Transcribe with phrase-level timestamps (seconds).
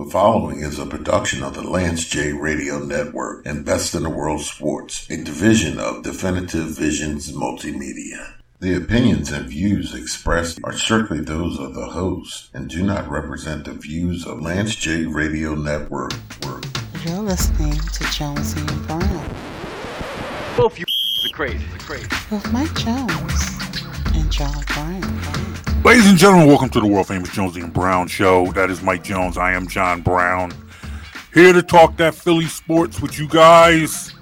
[0.00, 4.08] The following is a production of the Lance J Radio Network and Best in the
[4.08, 8.32] World Sports, a division of Definitive Visions Multimedia.
[8.60, 13.66] The opinions and views expressed are strictly those of the host and do not represent
[13.66, 16.14] the views of Lance J Radio Network.
[17.04, 19.34] You're listening to Jonesy and Brown
[20.56, 20.86] Both you
[21.26, 22.08] are crazy, crazy.
[22.30, 23.50] with Mike Jones
[24.14, 25.69] and John Brown.
[25.82, 28.52] Ladies and gentlemen, welcome to the world famous Jonesy and Brown show.
[28.52, 29.38] That is Mike Jones.
[29.38, 30.52] I am John Brown.
[31.32, 34.12] Here to talk that Philly sports with you guys.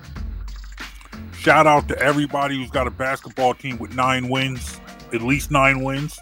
[1.33, 4.81] Shout out to everybody who's got a basketball team with nine wins,
[5.13, 6.17] at least nine wins.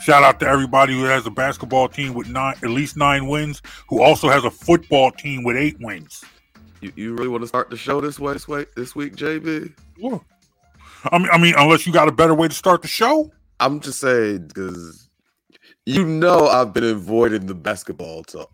[0.00, 3.62] Shout out to everybody who has a basketball team with nine, at least nine wins,
[3.88, 6.24] who also has a football team with eight wins.
[6.80, 9.72] You, you really want to start the show this way, this way, this week, JB?
[10.00, 10.20] Sure.
[11.04, 13.30] I mean, I mean, unless you got a better way to start the show.
[13.60, 15.08] I'm just saying because
[15.86, 18.50] you know I've been avoiding the basketball talk.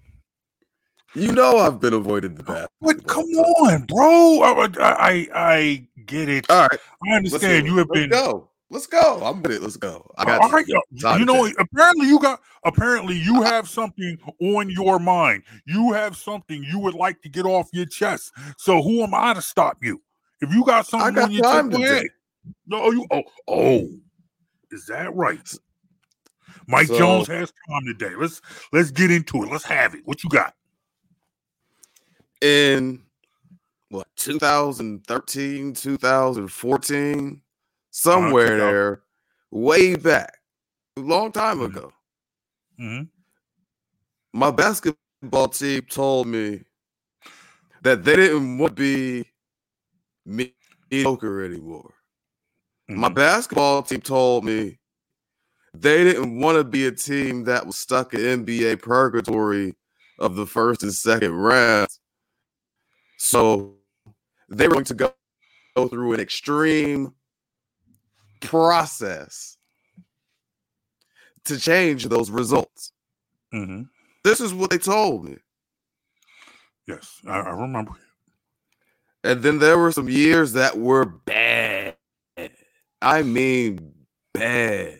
[1.14, 2.68] You know I've been avoiding the basketball.
[2.80, 4.42] But come on, bro.
[4.42, 6.50] I, I, I get it.
[6.50, 8.10] All right, I understand you have let's been.
[8.10, 8.50] go.
[8.68, 9.22] Let's go.
[9.22, 9.62] I'm with it.
[9.62, 10.10] Let's go.
[10.18, 10.54] I got All you.
[10.54, 15.44] right, yo, Time you know, apparently you got apparently you have something on your mind.
[15.66, 18.32] You have something you would like to get off your chest.
[18.58, 20.02] So who am I to stop you?
[20.40, 22.06] If you got something got on your time chest, go ahead.
[22.66, 23.88] No, oh, you oh oh,
[24.70, 25.54] is that right?
[26.68, 28.14] Mike So- Jones has time today.
[28.16, 28.40] Let's
[28.72, 29.50] let's get into it.
[29.50, 30.02] Let's have it.
[30.06, 30.54] What you got?
[32.42, 33.02] in
[33.90, 37.42] what 2013, 2014,
[37.90, 38.58] somewhere 2000.
[38.58, 39.02] there,
[39.50, 40.38] way back,
[40.96, 41.64] a long time Mhm.
[41.66, 41.92] ago.
[42.78, 43.02] hmm
[44.34, 46.62] my basketball team told me
[47.82, 49.30] that they didn't want to be
[50.26, 51.94] mediocre anymore.
[52.88, 53.14] My Mhm.
[53.14, 54.78] basketball team told me
[55.74, 59.74] they didn't want to be a team that was stuck in NBA purgatory
[60.18, 62.00] of the first and second rounds.
[63.18, 63.76] So
[64.48, 65.14] they were going to go,
[65.76, 67.14] go through an extreme
[68.40, 69.58] process
[71.44, 72.92] to change those results.
[73.52, 73.82] hmm
[74.24, 75.38] This is what they told me.
[76.86, 77.92] Yes, I, I remember.
[79.24, 81.96] And then there were some years that were bad.
[83.06, 83.92] I mean,
[84.34, 84.98] bad.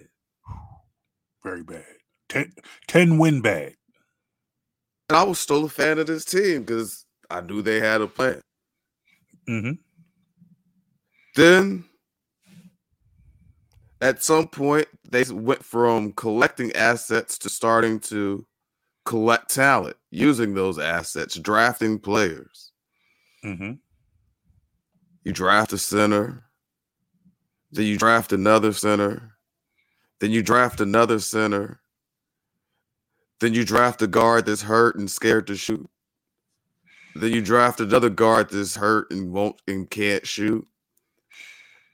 [1.43, 1.85] Very bad.
[2.29, 2.53] Ten,
[2.87, 3.75] 10 win bad.
[5.09, 8.07] And I was still a fan of this team because I knew they had a
[8.07, 8.41] plan.
[9.49, 9.73] Mm-hmm.
[11.35, 11.85] Then,
[14.01, 18.47] at some point, they went from collecting assets to starting to
[19.05, 22.71] collect talent using those assets, drafting players.
[23.45, 23.73] Mm-hmm.
[25.25, 26.46] You draft a center,
[27.73, 29.37] then you draft another center,
[30.21, 31.81] then you draft another center,
[33.41, 35.89] then you draft a guard that's hurt and scared to shoot.
[37.15, 40.67] Then you draft another guard that's hurt and won't and can't shoot.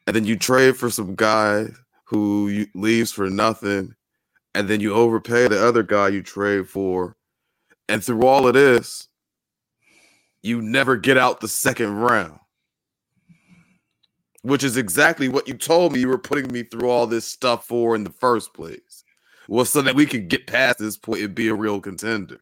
[0.06, 1.66] And then you trade for some guy
[2.04, 3.94] who you, leaves for nothing,
[4.54, 7.16] and then you overpay the other guy you trade for.
[7.88, 9.08] And through all of this,
[10.42, 12.38] you never get out the second round
[14.42, 17.66] which is exactly what you told me you were putting me through all this stuff
[17.66, 19.04] for in the first place.
[19.48, 22.40] Well, so that we could get past this point and be a real contender.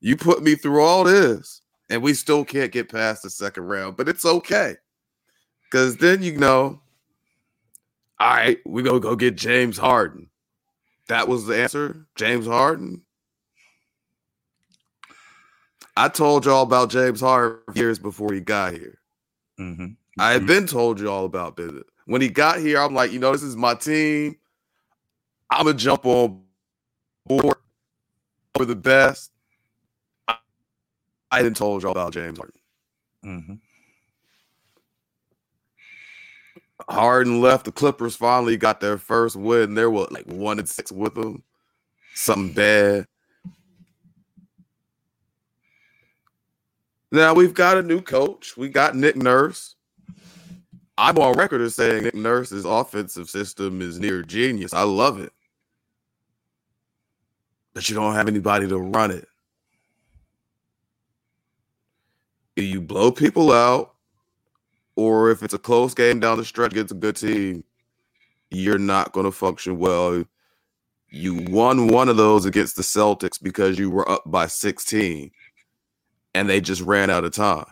[0.00, 3.96] You put me through all this, and we still can't get past the second round,
[3.96, 4.76] but it's okay.
[5.64, 6.80] Because then you know,
[8.18, 10.28] all right, we're going to go get James Harden.
[11.08, 12.06] That was the answer.
[12.16, 13.02] James Harden.
[15.96, 18.98] I told y'all about James Harden years before he got here.
[19.58, 19.86] hmm
[20.18, 21.72] I had been told you all about this.
[22.06, 24.36] When he got here, I'm like, you know, this is my team.
[25.50, 26.42] I'm gonna jump on
[27.26, 27.56] board
[28.56, 29.32] for the best.
[30.28, 30.36] I,
[31.30, 32.60] I didn't told y'all about James Harden.
[33.24, 33.54] hmm
[36.88, 37.66] Harden left.
[37.66, 39.74] The Clippers finally got their first win.
[39.74, 41.44] They were like one and six with them.
[42.14, 43.06] Something bad.
[47.12, 48.56] Now we've got a new coach.
[48.56, 49.76] We got Nick Nurse.
[51.00, 54.74] I'm on record as saying Nick Nurse's offensive system is near genius.
[54.74, 55.32] I love it.
[57.72, 59.26] But you don't have anybody to run it.
[62.54, 63.94] You blow people out,
[64.94, 67.64] or if it's a close game down the stretch against a good team,
[68.50, 70.22] you're not going to function well.
[71.08, 75.30] You won one of those against the Celtics because you were up by 16
[76.34, 77.64] and they just ran out of time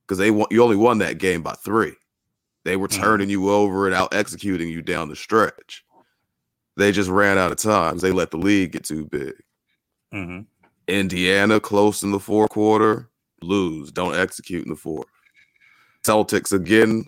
[0.00, 1.92] because they won, you only won that game by three.
[2.66, 3.00] They were Mhm.
[3.00, 5.84] turning you over and out executing you down the stretch.
[6.76, 8.02] They just ran out of times.
[8.02, 9.34] They let the league get too big.
[10.12, 10.40] hmm
[10.88, 13.10] Indiana close in the fourth quarter,
[13.42, 15.08] lose, don't execute in the fourth.
[16.04, 17.06] Celtics again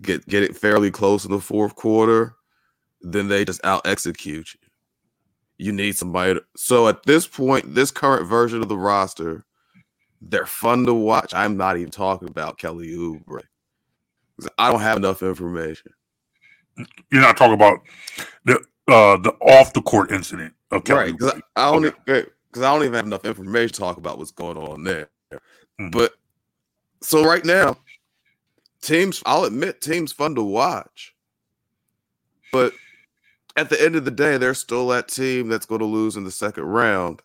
[0.00, 2.36] get get it fairly close in the fourth quarter,
[3.00, 4.68] then they just out execute you.
[5.58, 6.34] You need somebody.
[6.34, 9.44] To, so at this point, this current version of the roster,
[10.20, 11.34] they're fun to watch.
[11.34, 13.42] I'm not even talking about Kelly Oubre.
[14.58, 15.92] I don't have enough information.
[17.10, 17.80] You're not talking about
[18.44, 18.56] the
[18.86, 20.94] uh the off the court incident okay?
[20.94, 21.12] Right.
[21.12, 22.28] Because I, I don't Okay.
[22.50, 25.10] because I don't even have enough information to talk about what's going on there.
[25.80, 25.92] Mhm.
[25.92, 26.14] But
[27.00, 27.76] so right now,
[28.80, 31.14] teams, I'll admit, teams fun to watch.
[32.52, 32.72] But
[33.56, 36.24] at the end of the day, they're still that team that's going to lose in
[36.24, 37.20] the second round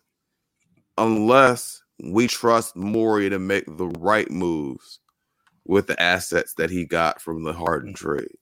[0.98, 5.00] unless we trust Morey to make the right moves
[5.66, 8.36] with the assets that he got from the Harden trade.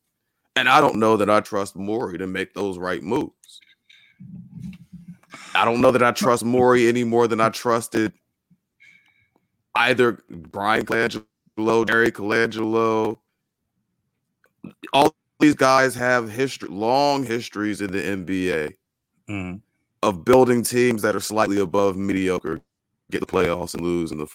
[0.56, 3.60] And I don't know that I trust Morey to make those right moves.
[5.54, 8.12] I don't know that I trust Morey any more than I trusted
[9.74, 13.18] either Bryan Colangelo, Jerry Colangelo.
[14.92, 18.76] All these guys have history, long histories in the NBA
[19.28, 19.62] Mhm.
[20.02, 22.60] of building teams that are slightly above mediocre,
[23.10, 24.28] get the playoffs and lose in the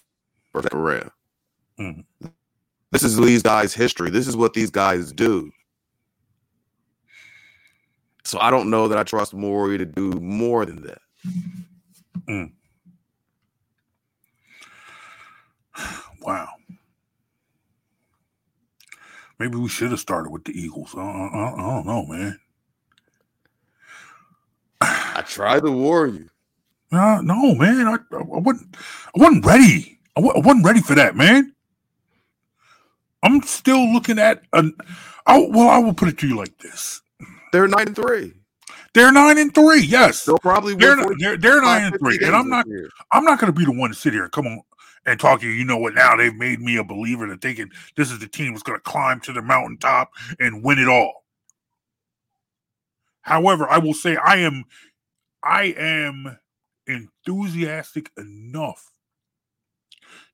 [0.53, 1.11] first round.
[1.79, 2.05] Mhm.
[2.91, 4.09] This is these guys' history.
[4.09, 5.51] This is what these guys do.
[8.23, 12.49] So I don't know that I trust Morey to do more than that.
[16.21, 16.49] Wow.
[19.39, 20.93] Maybe we should have started with the Eagles.
[20.97, 22.39] I, I, I don't know, man.
[24.81, 26.29] I tried to warn you.
[26.97, 27.87] Uh, no, man.
[27.87, 28.75] I, I wasn't.
[29.15, 29.99] I wasn't ready.
[30.15, 31.53] I, wa- I wasn't ready for that, man.
[33.27, 34.74] I'm still looking at an.
[35.25, 37.01] I, well, I will put it to you like this:
[37.51, 38.31] They're nine and three.
[38.94, 39.81] they're nine and three.
[39.81, 42.65] Yes, they'll probably they're, not, 45, they're, they're nine and three, and I'm not.
[42.68, 42.89] year.
[43.12, 44.62] I'm not going to be the one to sit here and come on
[45.06, 45.51] and talk to you.
[45.51, 45.94] You know what?
[45.94, 48.83] Now they've made me a believer that thinking this is the team that's going to
[48.83, 51.25] climb to the mountaintop and win it all.
[53.23, 54.63] However, I will say I am,
[55.44, 56.38] I am
[56.88, 58.89] enthusiastic enough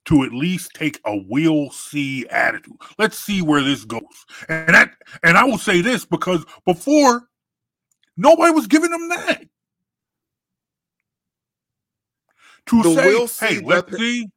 [0.05, 2.75] to at least take a we'll see attitude.
[2.97, 4.01] Let's see where this goes.
[4.49, 4.91] And that,
[5.23, 7.23] and I will say this because before
[8.17, 9.43] nobody was giving them that.
[12.67, 14.27] To The say, we'll see hey, let's see.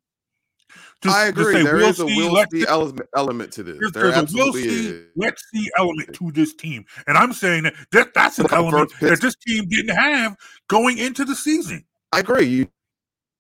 [1.02, 1.52] To, I to agree.
[1.52, 3.76] say, There we'll is a see, will see element, element to this.
[3.78, 5.06] There's, There there's a we'll see, is.
[5.14, 6.84] let's see element to this team.
[7.06, 9.94] And I'm saying that, that that's an Look at the element that this team didn't
[9.94, 10.36] have
[10.68, 11.84] going into the season.
[12.12, 12.46] I agree.
[12.46, 12.68] You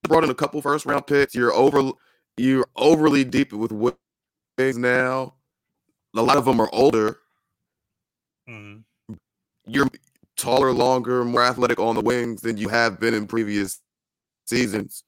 [0.02, 1.34] brought in a couple first round picks.
[1.34, 1.92] You're over.
[2.36, 5.34] You're overly deep with wings now.
[6.14, 7.18] A lot of them are older.
[8.48, 9.14] Mm-hmm.
[9.66, 9.88] You're
[10.36, 13.80] taller, longer, more athletic on the wings than you have been in previous
[14.46, 15.04] seasons.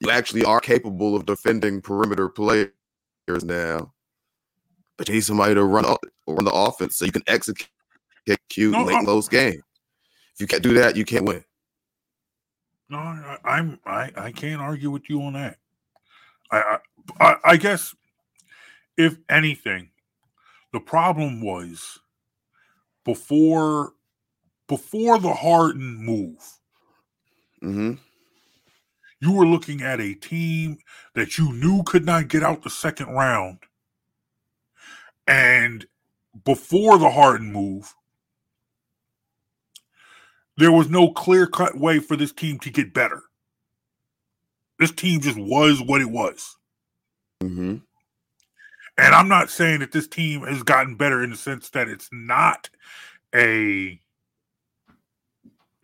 [0.00, 2.70] You actually are capable of defending perimeter players
[3.42, 3.92] now.
[4.98, 7.68] But you need somebody to run o- run the offense so you can execute
[8.72, 9.62] No, late I'm- close games.
[10.34, 11.42] If you can't do that, you can't win.
[12.90, 15.56] No, I, I'm I, I can't argue with you on that.
[16.50, 16.78] I,
[17.20, 17.94] I I guess
[18.96, 19.90] if anything,
[20.72, 22.00] the problem was
[23.04, 23.92] before
[24.68, 26.40] before the Harden move,
[27.62, 27.92] hmm
[29.20, 30.78] you were looking at a team
[31.14, 33.58] that you knew could not get out the second round.
[35.28, 35.86] And
[36.44, 37.94] before the Harden move,
[40.58, 43.22] there was no clear cut way for this team to get better.
[44.78, 46.56] This team just was what it was.
[47.42, 47.76] hmm
[48.98, 52.08] And I'm not saying that this team has gotten better in the sense that it's
[52.12, 52.70] not
[53.34, 54.00] a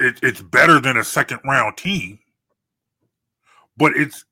[0.01, 2.21] it, it's better than a second round team,
[3.77, 4.25] but it's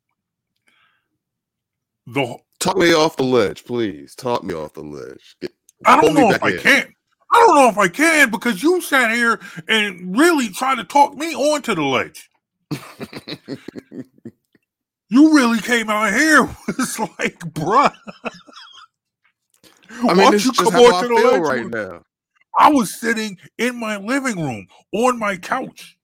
[2.06, 4.14] the Talk me off the ledge, please.
[4.14, 5.36] Talk me off the ledge.
[5.40, 5.54] Get-
[5.86, 6.60] I don't know if I in.
[6.62, 6.94] can.
[7.32, 11.14] I don't know if I can because you sat here and really tried to talk
[11.16, 12.30] me onto the ledge.
[15.10, 16.44] You really came out here
[16.78, 17.94] was like, bruh.
[20.08, 22.02] I mean, it's just how I feel right now.
[22.58, 25.98] I was sitting in my living room on my couch,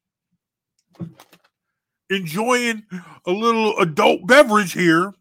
[2.10, 2.84] enjoying
[3.26, 5.12] a little adult beverage here.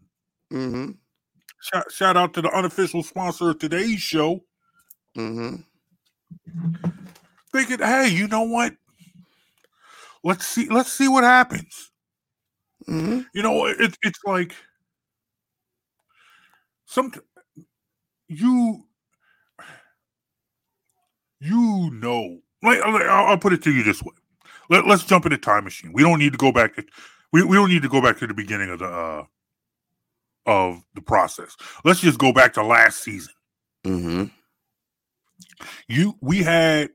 [0.52, 0.92] hmm
[1.62, 4.44] Shout, shout out to the unofficial sponsor of today's show.
[5.16, 5.58] hmm
[7.54, 8.76] Thinking, hey, you know what?
[10.24, 10.68] Let's see.
[10.70, 11.92] Let's see what happens.
[12.86, 14.56] Hmm You know, it, it's like
[16.86, 17.12] some
[18.28, 18.86] you
[21.40, 22.40] you know.
[22.64, 24.14] Like, I'll, I'll put it to you this way.
[24.70, 25.94] Let, let's jump in the time machine.
[25.94, 26.84] We don't need to go back to.
[27.32, 29.24] we, we don't need to go back to the beginning of the uh
[30.46, 31.56] of the process.
[31.84, 33.34] Let's just go back to last season.
[33.86, 34.26] Mm-hmm.
[35.88, 36.90] You we had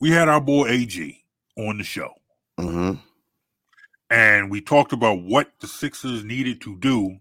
[0.00, 1.24] we had our boy AG
[1.56, 2.12] on the show.
[2.58, 2.94] Mm-hmm.
[4.12, 7.16] And we talked about what the Sixers needed to do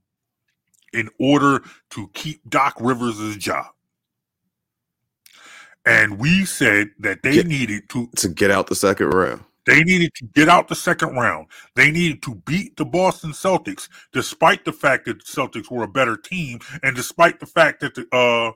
[0.91, 3.67] in order to keep Doc Rivers' job.
[5.86, 7.43] And we said that they Yeah.
[7.43, 9.45] needed to To get out the second round.
[9.65, 11.48] they needed to get out the second round.
[11.75, 15.88] They needed to beat the Boston Celtics, despite the fact that the Celtics were a
[15.88, 18.51] better team, and despite the fact that the uh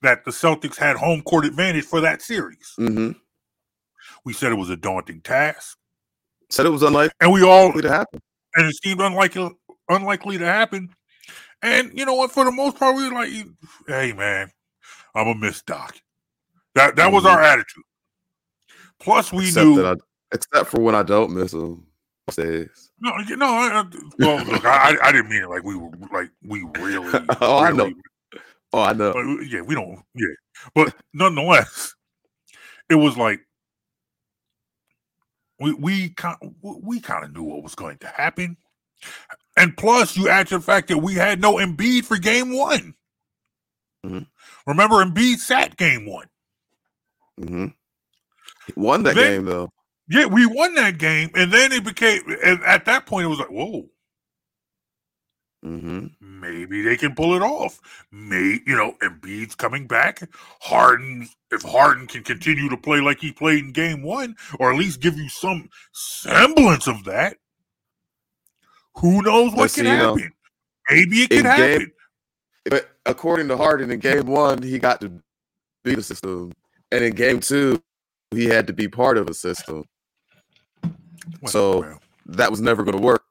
[0.00, 2.72] that the Celtics had home court advantage for that series.
[2.78, 3.12] Mm-hmm.
[4.24, 5.76] We said it was a daunting task.
[6.50, 8.20] Said it was unlikely And we all to happen.
[8.54, 9.50] and it seemed unlikely
[9.88, 10.90] unlikely to happen.
[11.62, 12.30] And you know what?
[12.30, 13.30] For the most part, we were like,
[13.86, 14.50] "Hey, man,
[15.14, 15.96] I'm a miss Doc."
[16.74, 17.44] That that was our mm-hmm.
[17.46, 17.84] attitude.
[19.00, 19.76] Plus, we except knew.
[19.76, 19.94] that I,
[20.32, 21.86] except for when I don't miss them.
[22.30, 22.90] Says.
[23.00, 23.46] no, you- no.
[23.46, 23.84] I, I-
[24.18, 27.12] well, look, I, I- didn't mean it like we were like we really.
[27.40, 27.92] Oh, I know.
[28.72, 29.12] Oh, I know.
[29.12, 30.02] but, yeah, we don't.
[30.14, 30.26] Yeah,
[30.74, 31.94] but nonetheless,
[32.90, 33.40] it was like
[35.60, 38.56] we we kind we kind of knew what was going to happen,
[39.56, 42.94] and plus, you add to the fact that we had no Embiid for Game One.
[44.04, 44.26] Mhm.
[44.66, 46.26] Remember, Embiid sat Game One.
[47.40, 47.66] Mm-hmm.
[48.76, 49.70] Won that Then- game though.
[50.06, 52.20] Yeah, we won that game, and then it became.
[52.44, 53.88] And at that point, it was like, whoa,
[55.64, 56.08] Mm-hmm.
[56.20, 57.80] maybe they can pull it off.
[58.12, 60.28] May you know, Embiid's coming back.
[60.60, 64.78] Harden, if Harden can continue to play like he played in game one, or at
[64.78, 67.38] least give you some semblance of that,
[68.96, 70.32] who knows what can see, you know, happen?
[70.90, 71.78] Maybe it can happen.
[71.78, 71.92] game-
[72.66, 75.08] But according to Harden, in game one, he got to
[75.82, 76.52] be the system,
[76.92, 77.82] and in game two,
[78.32, 79.84] he had to be part of a system.
[81.40, 83.23] Well, so- well, That was never going to work.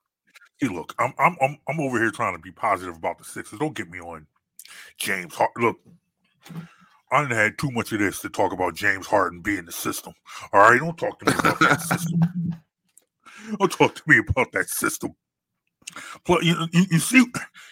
[0.62, 3.60] See, look, I'm, I'm I'm I'm over here trying to be positive about the Sixers.
[3.60, 4.26] Don't get me on
[4.98, 5.64] James Harden.
[5.64, 5.80] Look,
[7.12, 10.14] I done had too much of this to talk about James Harden being the system.
[10.52, 12.20] All right, don't talk to me about that system.
[13.60, 15.16] Don't talk to me about that system.
[16.24, 17.26] Plus, you, you, you see,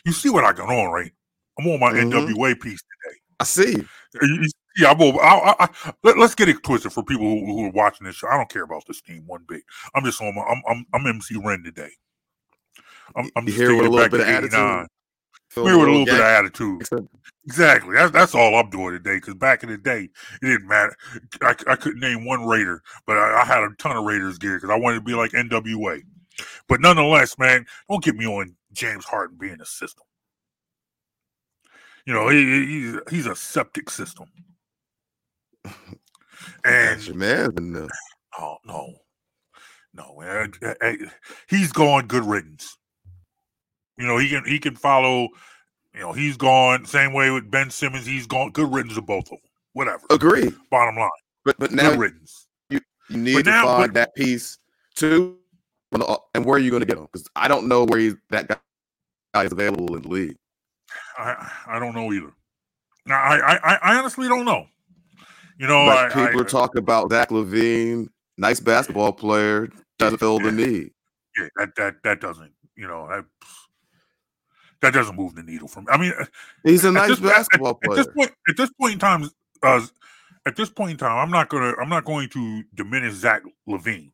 [0.05, 1.11] you see what I got on, right?
[1.57, 2.11] I'm on my Mhm.
[2.11, 3.17] NWA piece today.
[3.39, 3.71] I see.
[4.21, 5.19] You- you- Yeah, I'm over.
[5.21, 8.17] I, I, I, let, us get it twisted for people who, who are watching this
[8.17, 8.27] show.
[8.27, 9.63] I don't care about this team one bit.
[9.95, 10.41] I'm just on my.
[10.43, 11.91] I'm I'm, I'm MC Ren today.
[13.15, 14.53] I'm, I'm just hear with a little bit of attitude.
[14.53, 14.87] 89.
[15.49, 16.87] Feel Here with a little bit of attitude.
[17.45, 17.95] Exactly.
[17.95, 19.15] That's that's all I'm doing today.
[19.15, 20.09] Because back in the day,
[20.41, 20.95] it didn't matter.
[21.41, 24.55] I, I couldn't name one Raider, but I, I had a ton of Raiders gear
[24.55, 26.01] because I wanted to be like NWA.
[26.69, 30.05] But nonetheless, man, don't get me on James Harden being a system.
[32.05, 34.27] You know, he, he- he's he's a septic system.
[36.63, 37.75] And That's your man.
[37.75, 37.87] uh,
[38.39, 38.93] Oh no,
[39.93, 40.21] no.
[40.21, 40.93] Uh, uh,
[41.47, 42.07] He's gone.
[42.07, 42.77] Good riddance.
[44.01, 45.29] You know he can he can follow.
[45.93, 46.85] You know he's gone.
[46.85, 48.05] Same way with Ben Simmons.
[48.05, 48.49] He's gone.
[48.51, 49.39] Good riddance of both of them.
[49.73, 50.01] Whatever.
[50.09, 50.51] Agree.
[50.71, 51.09] Bottom line.
[51.45, 52.47] But but now Good riddance.
[52.69, 52.79] you
[53.11, 54.57] need But to now- find but- that piece
[54.95, 55.37] too.
[55.93, 57.03] And where are you going to get him?
[57.11, 58.47] Because I don't know where he, that
[59.33, 60.37] guy is available in the league.
[61.17, 62.31] I I don't know either.
[63.07, 64.65] I I I, I honestly don't know.
[65.59, 70.45] You know, I, people I, talking about Zach LaVine, nice basketball player, doesn't fill the
[70.45, 70.51] Yeah.
[70.65, 70.91] need.
[71.37, 72.53] yeah, that that that doesn't.
[72.77, 73.25] You know that
[74.81, 75.87] that doesn't move the needle for me.
[75.91, 76.13] I mean,
[76.63, 78.03] He's a nice this- basketball at player.
[78.03, 79.29] this point, at this point in time,
[79.63, 79.85] uh,
[80.45, 84.11] at this point in time, I'm not gonna, I'm not going to diminish Zach LaVine,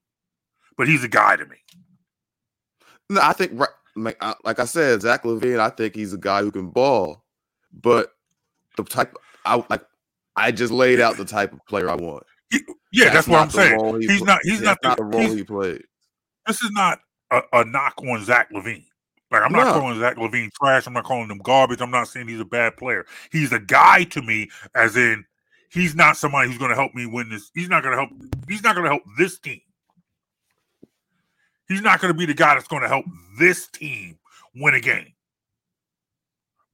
[0.77, 1.57] but he's a guy to me.
[3.09, 3.59] No, I think
[3.95, 5.59] like I, like I said, Zach LaVine.
[5.59, 7.23] I think he's a guy who can ball,
[7.71, 8.11] but
[8.75, 9.85] the type I like,
[10.35, 12.23] I just laid out the type of player I want.
[12.91, 14.01] Yeah, that's, what I'm saying.
[14.01, 15.83] he He's not, he's that's not, the the, role he played.
[16.45, 16.99] This is not
[17.31, 18.85] a, a knock on Zach LaVine.
[19.31, 19.79] Like I'm not No.
[19.79, 20.87] calling Zach LaVine trash.
[20.87, 21.81] I'm not calling him garbage.
[21.81, 23.05] I'm not saying he's a bad player.
[23.31, 25.25] He's a guy to me, as in
[25.69, 27.51] he's not somebody who's going to help me win this.
[27.53, 28.09] He's not going to help.
[28.47, 29.59] He's not going to help this team.
[31.67, 33.05] He's not going to be the guy that's going to help
[33.37, 34.17] this team
[34.55, 35.11] win a game,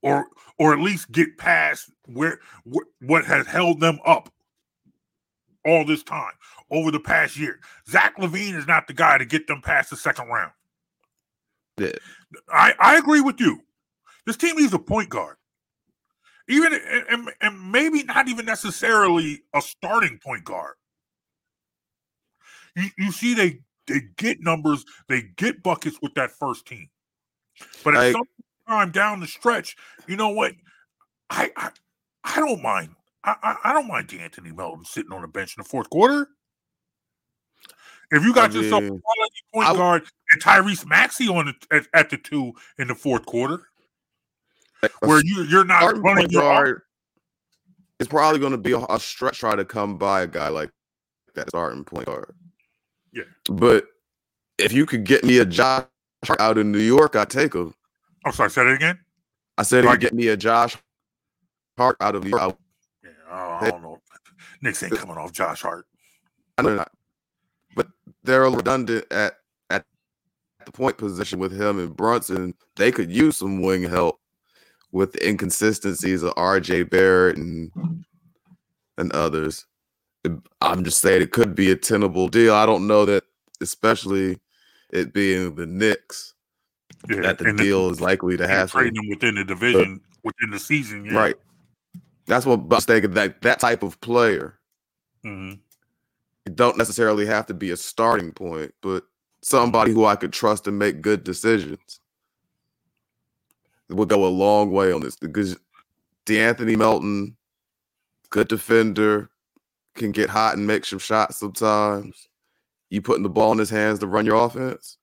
[0.04, 0.28] or
[0.60, 2.40] or at least get past where
[2.72, 4.30] wh- what has held them up
[5.66, 6.34] all this time
[6.70, 7.60] over the past year.
[7.90, 10.52] Zach LaVine is not the guy to get them past the second round.
[11.78, 11.90] Yeah.
[12.50, 13.62] I, I agree with you.
[14.26, 15.38] This team needs a point guard.
[16.50, 20.76] Even and, and, maybe not even necessarily a starting point guard.
[22.76, 26.90] You, you see, they they get numbers, they get buckets with that first team.
[27.84, 28.26] But at I- some
[28.68, 30.54] time down the stretch, you know what?
[31.30, 31.70] I I,
[32.24, 32.90] I don't mind.
[33.24, 36.28] I, I I don't mind De'Anthony Melton sitting on the bench in the fourth quarter.
[38.12, 41.46] If you got I yourself a mean, quality point I- guard and Tyrese Maxey on
[41.48, 43.68] the, at, at the two in the fourth quarter,
[45.00, 46.82] where you you're not running point your guard
[48.00, 50.70] is probably going to be a, a stretch try to come by a guy like
[51.36, 52.36] that starting point guard.
[53.14, 53.24] Yeah.
[53.50, 53.86] But
[54.58, 55.86] if you could get me a Josh
[56.26, 57.74] Hart out in New York, I'd take him.
[58.26, 59.00] I'm sorry, say that again.
[59.58, 60.78] I said, if you get me a Josh
[61.78, 62.54] Hart out of New York, I
[63.04, 63.12] Yeah,
[63.62, 64.00] I don't know.
[64.62, 65.86] Knicks ain't coming off Josh Hart.
[66.58, 66.92] I know not.
[68.24, 69.36] But they're redundant at
[69.70, 69.86] at
[70.66, 72.54] the point position with him and Brunson.
[72.76, 74.20] They could use some wing help
[74.92, 77.72] with the inconsistencies of RJ Barrett and
[78.98, 79.66] and others.
[80.62, 82.54] I'm just saying it could be a tenable deal.
[82.54, 83.26] I don't know that,
[83.60, 84.40] especially
[84.92, 86.34] it being the Knicks,
[87.10, 88.70] Yeah, that the deal is likely to happen.
[88.70, 91.06] trading them within the division within the season.
[91.06, 91.18] Yeah.
[91.18, 91.36] Right.
[92.28, 93.12] That's what I'm thinking.
[93.12, 94.58] That that type of player.
[95.26, 95.60] Mhm.
[96.56, 99.06] Don't necessarily have to be a starting point, but
[99.42, 102.00] somebody who I could trust to make good decisions.
[103.90, 105.58] Would go a long way on this because
[106.26, 107.36] De'Anthony Melton,
[108.30, 109.30] good defender,
[109.94, 112.28] can get hot and make some shots sometimes.
[112.90, 114.98] You putting the ball in his hands to run your offense.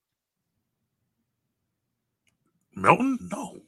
[2.75, 3.19] Melton?
[3.31, 3.61] No,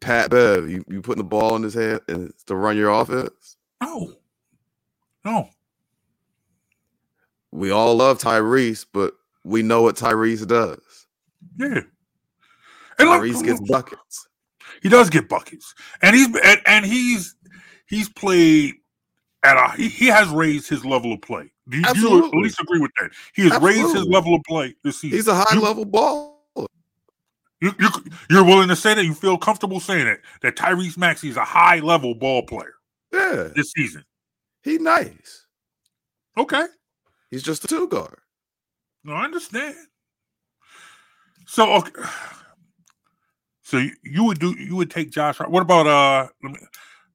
[0.00, 3.56] Pat Bev, you, you putting the ball in his hand and to run your offense.
[3.82, 4.12] no,
[5.24, 5.50] no.
[7.56, 11.06] We all love Tyrese, but we know what Tyrese does.
[11.58, 11.80] Yeah.
[12.98, 14.28] And Tyrese gets buckets.
[14.82, 17.34] he does get buckets, and he's and, and he's
[17.88, 18.74] he's played
[19.42, 21.50] at a he, he has raised his level of play.
[21.68, 23.10] Do you, you at least agree with that?
[23.34, 25.16] He has raised his level of play this season.
[25.16, 26.34] He's a high You- level ball.
[27.62, 27.88] You, you,
[28.28, 29.04] you're willing to say that?
[29.06, 30.20] You feel comfortable saying it?
[30.42, 32.74] That Tyrese Maxey is a high level ball player
[33.14, 34.04] Yeah, this season?
[34.62, 35.46] he nice.
[36.36, 36.66] Okay,
[37.30, 38.18] He's just a two guard.
[39.04, 39.76] no, I understand.
[41.46, 41.92] So, okay.
[43.62, 45.38] so you, you would do you would take Josh?
[45.38, 46.58] What about uh let me-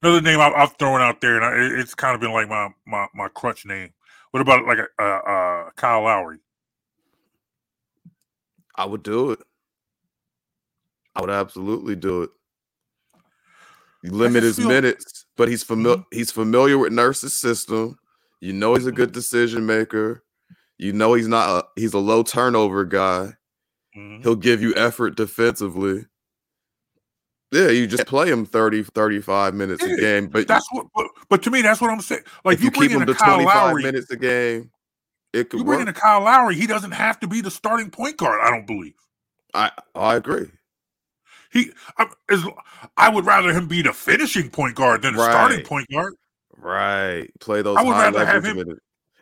[0.02, 2.70] another name I, I've thrown out there, and I, it's kind of been like my
[2.86, 3.94] my my crutch name.
[4.32, 6.40] What about like a uh, uh Kyle Lowry?
[8.76, 9.40] I would do it.
[11.16, 12.30] I would absolutely do it.
[14.04, 15.98] You limit his feel- minutes, but he's familiar.
[15.98, 16.06] Mhm.
[16.12, 17.98] He's familiar with Nurse's system.
[18.42, 20.24] You know he's a good decision maker.
[20.78, 21.50] You know he's not.
[21.50, 23.34] A, he's a low turnover guy.
[23.96, 24.24] Mhm.
[24.24, 26.06] He'll give you effort defensively.
[27.52, 30.88] Yeah, you just play him 30, 35 minutes Yeah, a game, but That's what.
[30.96, 32.24] But, but to me, that's what I'm saying.
[32.46, 34.72] Like you, bring keep in him a to Kyle 25 Lowry, minutes a game,
[35.34, 35.90] it could you bring work.
[35.90, 38.40] in a Kyle Lowry, he doesn't have to be the starting point guard.
[38.42, 38.96] I don't believe.
[39.54, 40.50] I I agree.
[41.52, 42.46] He, I, is,
[42.96, 46.16] I would rather him be the finishing point guard than the starting point guard.
[46.62, 47.30] Right.
[47.40, 48.80] Play those I would high rather have him- minutes.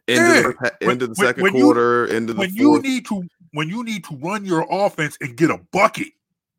[0.08, 0.42] Into Yeah.
[0.42, 3.06] the, pa- When- into the when- second when you- quarter, into the When you need
[3.08, 3.24] to,
[3.54, 6.08] when you need to run your offense and get a bucket,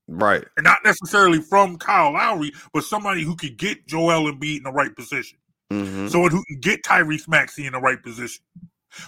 [0.09, 0.45] right.
[0.57, 4.71] and not necessarily from Kyle Lowry, but somebody who can get Joel Embiid in the
[4.73, 5.37] right position,
[5.71, 8.43] hmm someone who can get Tyrese Maxey in the right position.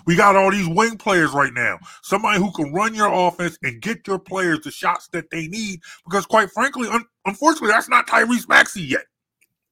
[0.06, 1.78] We got all these wing players right now.
[2.02, 5.80] Somebody who can run your offense and get your players the shots that they need.
[6.04, 9.04] Because quite frankly, un- unfortunately, that's not Tyrese Maxey yet.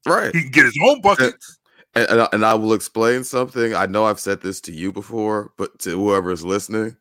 [0.06, 0.34] Right.
[0.34, 1.58] He can get his own buckets.
[1.94, 3.74] And, and, I, will explain something.
[3.74, 6.96] I know I've said this to you before, but to whoever is listening,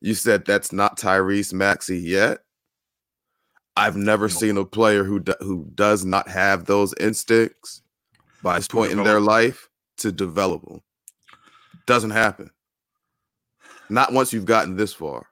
[0.00, 2.40] you said that's not Tyrese Maxey yet.
[3.76, 7.82] I've never seen a player who do, who does not have those instincts
[8.42, 9.68] by this point in their life
[9.98, 10.82] to develop them.
[11.86, 12.50] Doesn't happen.
[13.88, 15.26] Not once you've gotten this far.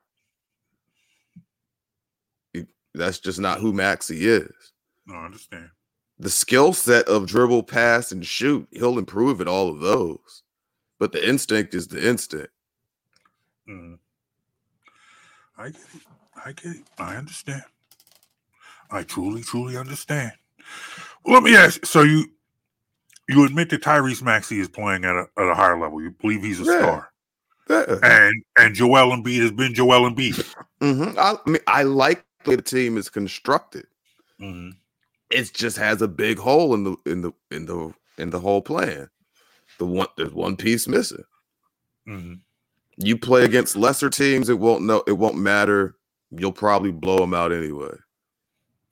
[2.94, 4.72] That's just not who Maxey is
[5.06, 5.68] No, I understand.
[6.18, 10.42] The skill set of dribble, pass, and shoot, he'll improve at all of those.
[10.98, 12.50] But the instinct is the instinct.
[13.68, 13.98] Mhm.
[15.58, 16.02] I get it.
[16.44, 16.82] I get it.
[16.98, 17.62] I understand.
[18.90, 20.32] I truly, truly understand.
[21.24, 21.84] Well, let me ask.
[21.86, 22.30] So you
[23.28, 26.00] you admit that Tyrese Maxey is playing at a at a higher level.
[26.02, 26.78] You believe he's a Yeah.
[26.78, 27.12] star,
[27.70, 27.98] Yeah.
[28.02, 30.34] and and Joel Embiid has been Joel Embiid.
[30.80, 31.16] Mhm.
[31.16, 33.86] I, I mean, I like the way the team is constructed.
[34.38, 34.70] hmm
[35.34, 38.62] It just has a big hole in the in the in the in the whole
[38.62, 39.08] plan.
[39.78, 41.24] The one there's one piece missing.
[42.06, 42.34] hmm
[42.96, 45.96] You play against lesser teams, it won't know it won't matter.
[46.30, 47.94] You'll probably blow them out anyway.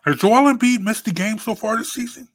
[0.04, 2.28] Has Joel Embiid missed the game so far this season?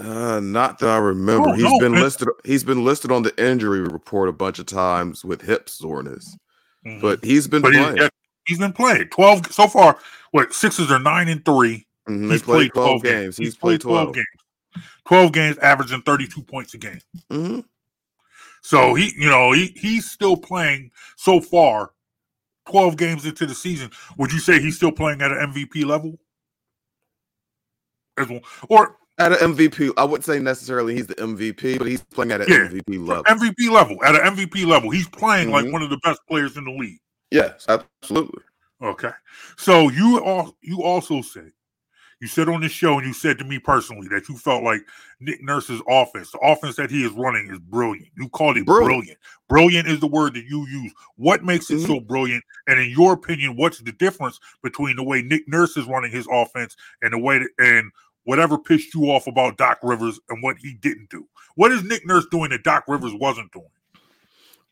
[0.00, 1.48] Uh, not that I remember.
[1.48, 2.28] No, He's no, been it- listed.
[2.44, 6.36] He's been listed on the injury report a bunch of times with hip soreness,
[6.86, 7.00] Mhm.
[7.02, 7.96] but he's been but playing.
[7.98, 8.08] he's,
[8.46, 9.98] he's been playing twelve so far.
[10.30, 11.86] What Sixers are nine and three.
[12.08, 13.36] Mhm, He's He's played 12 games.
[13.36, 14.14] He's, played 12.
[14.14, 14.26] games.
[15.06, 17.00] Twelve games, averaging thirty two points a game.
[17.30, 17.64] Mhm.
[18.62, 21.90] So he, you know, he he's still playing so far.
[22.70, 26.18] Twelve games into the season, would you say he's still playing at an MVP level?
[28.18, 32.02] As well, or At an MVP, I wouldn't say necessarily he's the MVP, but he's
[32.02, 32.68] playing at an Yeah.
[32.68, 33.24] MVP level.
[33.24, 35.72] MVP level at an MVP level, he's playing like Mhm.
[35.72, 36.98] one of the best players in the league.
[37.30, 38.42] Yes, absolutely.
[38.82, 39.10] Okay.
[39.58, 41.52] So you all you also said
[42.22, 44.80] you said on this show and you said to me personally that you felt like
[45.18, 48.10] Nick Nurse's offense, the offense that he is running is brilliant.
[48.16, 48.88] You called it Brilliant.
[48.88, 49.18] brilliant.
[49.48, 50.92] Brilliant is the word that you use.
[51.16, 51.86] What makes it Mhm.
[51.88, 52.44] so brilliant?
[52.68, 56.28] And in your opinion, what's the difference between the way Nick Nurse is running his
[56.30, 57.90] offense and the way that, and
[58.22, 61.26] whatever pissed you off about Doc Rivers and what he didn't do?
[61.56, 63.66] What is Nick Nurse doing that Doc Rivers wasn't doing?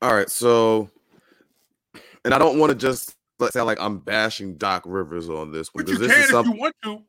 [0.01, 0.89] All right, so,
[2.25, 3.17] and I don't want to just
[3.51, 6.25] sound like I'm bashing Doc Rivers on this one But you because can this is
[6.27, 6.55] if something.
[6.55, 7.03] you want to.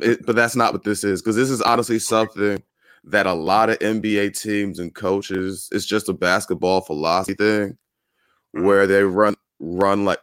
[0.00, 2.62] It, but that's not what this is because this is honestly something
[3.04, 7.76] that a lot of NBA teams and coaches it's just a basketball philosophy thing
[8.52, 10.20] where they run run like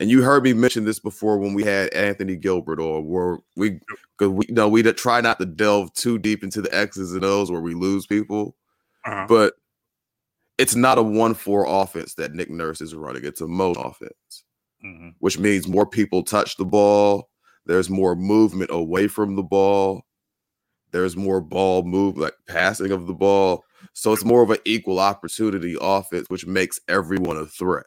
[0.00, 3.78] and you heard me mention this before when we had Anthony Gilbert or where we
[4.18, 7.24] because we you know we try not to delve too deep into the X's and
[7.24, 8.56] O's where we lose people
[9.04, 9.26] Uh-huh.
[9.28, 9.54] but
[10.56, 14.44] it's not a one four offense that Nick Nurse is running it's a mode offense
[14.84, 15.14] Mhm.
[15.18, 17.27] which means more people touch the ball.
[17.68, 20.02] There's more movement away from the ball.
[20.92, 23.64] There's more ball move, like passing of the ball.
[23.94, 27.86] So it's more of an equal opportunity offense, which makes everyone a threat.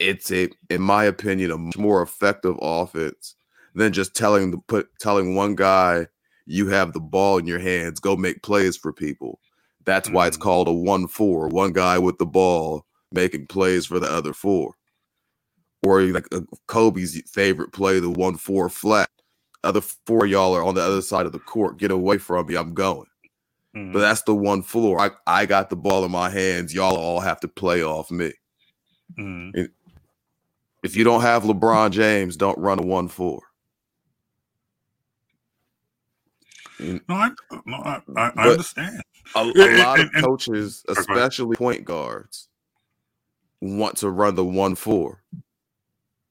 [0.00, 3.36] It's a, in my opinion, a much more effective offense
[3.74, 6.08] than just telling the put telling one guy
[6.46, 9.40] you have the ball in your hands, go make plays for people.
[9.86, 10.42] That's why it's Mhm.
[10.42, 11.48] called a one-four.
[11.50, 14.76] One guy with the ball making plays for the other four
[15.82, 16.26] or like
[16.66, 19.10] Kobe's favorite play, the one four flat.
[19.64, 21.78] Other four of y'all are on the other side of the court.
[21.78, 22.56] Get away from me.
[22.56, 23.06] I'm going.
[23.74, 23.92] Mhm.
[23.92, 25.00] But that's the one four.
[25.00, 26.74] I, I got the ball in my hands.
[26.74, 28.32] Y'all all have to play off me.
[29.18, 29.68] Mhm.
[30.82, 33.42] If you don't have LeBron James, don't run a one four.
[36.80, 37.30] No, I,
[37.66, 39.02] no, I, I, I understand.
[39.34, 42.48] A, a lot of coaches, especially point guards,
[43.60, 45.24] want to run the one four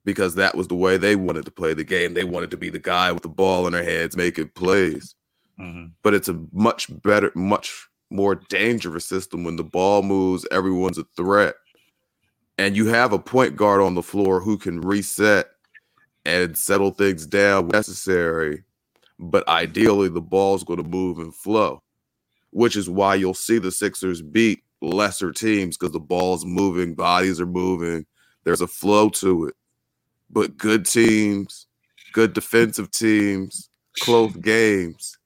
[0.07, 2.13] because that was the way they wanted to play the game.
[2.13, 5.13] They wanted to be the guy with the ball in their hands making plays.
[5.59, 5.93] Mhm.
[6.03, 11.03] but it's a much better, much more dangerous system when the ball moves, everyone's a
[11.15, 11.55] threat.
[12.59, 15.47] And you have a point guard on the floor who can reset
[16.25, 18.65] and settle things down when necessary.
[19.17, 21.81] But ideally, the ball's going to move and flow,
[22.51, 27.41] which is why you'll see the Sixers beat lesser teams because the ball's moving, bodies
[27.41, 28.05] are moving,
[28.43, 29.55] there's a flow to it.
[30.29, 31.67] But good teams,
[32.13, 35.17] good defensive teams, close games,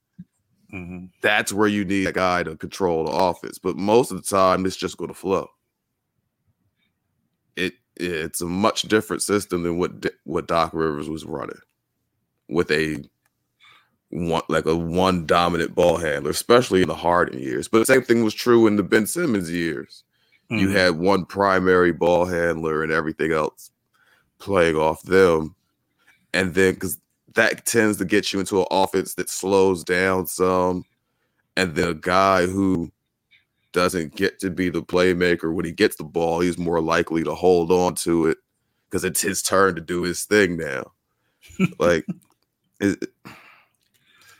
[0.72, 1.10] Mhm.
[1.20, 3.58] that's where you need a guy to control the offense.
[3.58, 5.48] But most of the time, it's just going to flow.
[7.56, 11.60] It it's a much different system than what what Doc Rivers was running,
[12.48, 13.04] with a
[14.10, 17.68] one like a one dominant ball handler, especially in the Harden years.
[17.68, 20.04] But the same thing was true in the Ben Simmons years.
[20.50, 20.72] You Mhm.
[20.72, 23.71] had one primary ball handler and everything else
[24.42, 25.54] playing off them,
[26.34, 26.98] and then because
[27.34, 30.84] that tends to get you into an offense that slows down some,
[31.56, 32.90] and then a guy who
[33.72, 37.34] doesn't get to be the playmaker when he gets the ball, he's more likely to
[37.34, 38.38] hold on to it
[38.90, 40.92] because it's his turn to do his thing now.
[41.78, 42.04] like
[42.80, 43.04] it,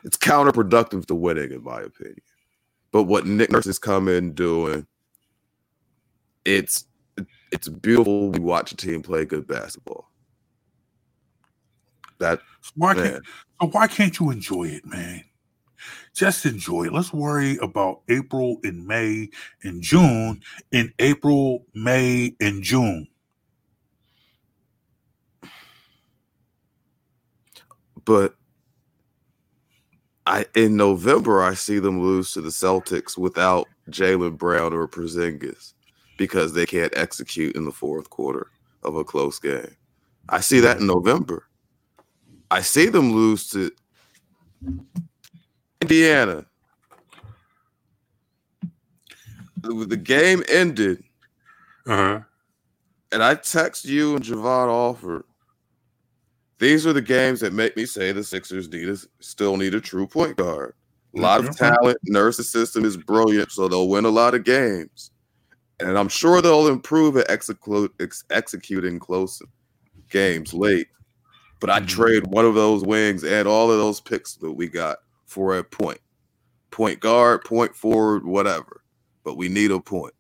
[0.05, 2.21] it's counterproductive to winning, in my opinion.
[2.91, 4.87] But what Nick Nurse is coming doing,
[6.45, 6.85] it's
[7.53, 8.31] it's beautiful.
[8.31, 10.11] We watch a team play good basketball.
[12.19, 13.25] That So why man, can't
[13.61, 15.25] so why can't you enjoy it, man?
[16.15, 16.93] Just enjoy it.
[16.93, 19.31] Let's worry about April and May
[19.65, 20.41] and June.
[20.71, 23.09] In April, May, and June.
[28.05, 28.35] but
[30.27, 35.75] I in November I see them lose to the Celtics without Jaylen Brown or Porzingis
[36.23, 38.47] because they can't execute in the fourth quarter
[38.85, 39.77] of a close game.
[40.29, 41.49] I see that in November.
[42.49, 43.73] I see them lose to
[45.81, 46.47] Indiana.
[49.63, 51.03] The game ended,
[51.89, 52.21] Uh-huh.
[53.11, 55.25] and I text you and Javon Alford.
[56.61, 59.81] These are the games that make me say the Sixers need a, still need a
[59.81, 60.75] true point guard.
[61.17, 61.57] A lot of Mhm.
[61.57, 61.99] talent.
[62.05, 65.11] Nurse's system is brilliant, so they'll win a lot of games.
[65.83, 69.43] And I'm sure they'll improve at execute, ex- executing close
[70.11, 70.89] games late.
[71.61, 71.89] But I'd Mhm.
[71.89, 75.65] trade one of those wings and all of those picks that we got for a
[75.65, 76.01] point.
[76.71, 78.79] Point guard, point forward, whatever.
[79.25, 80.15] but we need a point.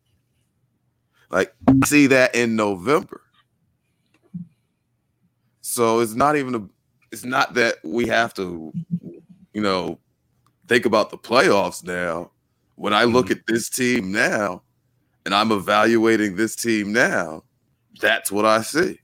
[1.29, 1.53] Like
[1.85, 3.23] see that in November.
[5.61, 6.69] So it's not even a
[7.11, 8.73] it's not that we have to,
[9.53, 9.99] you know,
[10.69, 12.31] think about the playoffs now.
[12.77, 14.63] When I look at this team now
[15.25, 17.45] and I'm evaluating this team now,
[18.01, 18.99] that's what I see.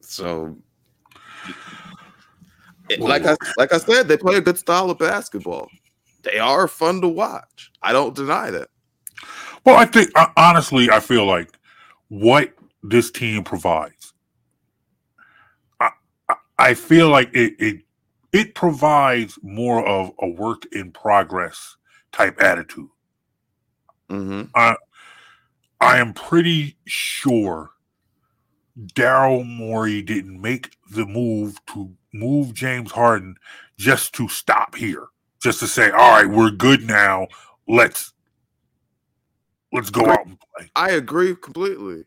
[0.00, 0.56] So
[2.88, 5.68] it- like I like I said, they play a good style of basketball.
[6.22, 7.70] They are fun to watch.
[7.82, 8.68] I don't deny that.
[9.64, 11.50] Well, I think honestly, I feel like
[12.08, 14.12] what this team provides,
[15.80, 15.90] I,
[16.28, 17.82] I, I feel like it, it
[18.32, 21.76] it provides more of a work in progress
[22.12, 22.88] type attitude.
[24.10, 24.42] Mm-hmm.
[24.54, 24.76] I
[25.80, 27.70] I am pretty sure
[28.94, 33.36] Daryl Morey didn't make the move to move James Harden
[33.78, 35.06] just to stop here,
[35.42, 37.28] just to say, "All right, we're good now.
[37.68, 38.12] Let's
[39.72, 42.04] let's go out and play." I agree completely.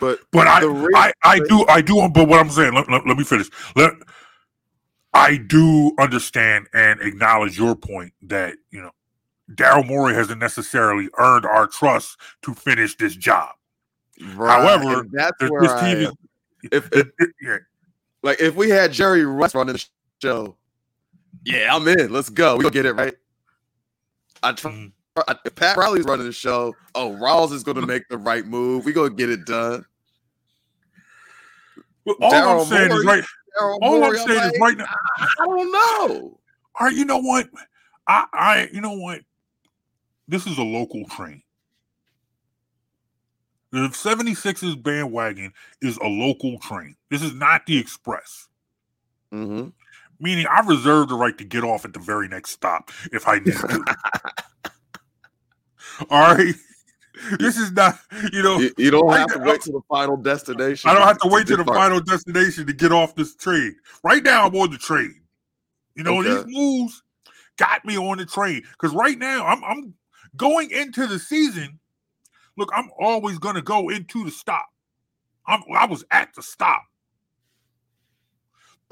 [0.00, 2.08] But But I, re- I, I do, I do.
[2.12, 3.48] But what I'm saying, let, let, let me finish.
[3.76, 3.92] Let,
[5.14, 8.90] I do understand and acknowledge your point that you know
[9.54, 13.50] Daryl Morey hasn't necessarily earned our trust to finish this job.
[14.34, 16.14] Right, However, and that's That where this I team is, am.
[16.70, 17.08] if, if
[17.40, 17.58] yeah,
[18.22, 19.84] like if we had Jerry West running the
[20.22, 20.56] show,
[21.44, 22.12] yeah, I'm in.
[22.12, 22.56] Let's go.
[22.56, 23.14] We gonna get it right.
[24.42, 24.70] I try.
[24.70, 24.92] Mm.
[25.28, 26.74] I- if Pat Riley's running the show.
[26.94, 28.84] Oh, Rawls is gonna make the right move.
[28.84, 29.84] We're gonna get it done.
[32.04, 33.24] But all I'm Daryl saying is right.
[33.60, 34.84] Daryl All Morey, I'm saying is like, right now.
[35.18, 36.38] I don't know.
[36.80, 37.48] All right, you know what?
[38.08, 39.20] I, I, you know what?
[40.32, 41.42] This is a local train.
[43.70, 46.96] The 76ers bandwagon is a local train.
[47.10, 48.48] This is not the express.
[49.30, 49.68] Mm-hmm.
[50.20, 53.40] Meaning, I reserve the right to get off at the very next stop if I
[53.40, 53.84] need to.
[56.10, 56.54] All right,
[57.38, 57.98] this is not,
[58.32, 60.88] you know, You, you don't Right have to now- wait to the final destination.
[60.88, 63.76] I don't have to wait to the final destination to get off this train.
[64.02, 65.14] Right now, I'm on the train.
[65.94, 66.30] You know, Okay.
[66.42, 67.02] these moves
[67.58, 69.94] got me on the train because right now I'm I'm
[70.36, 71.78] going into the season.
[72.56, 74.66] Look, I'm always going to go into the stop.
[75.46, 76.82] I'm, I was at the stop.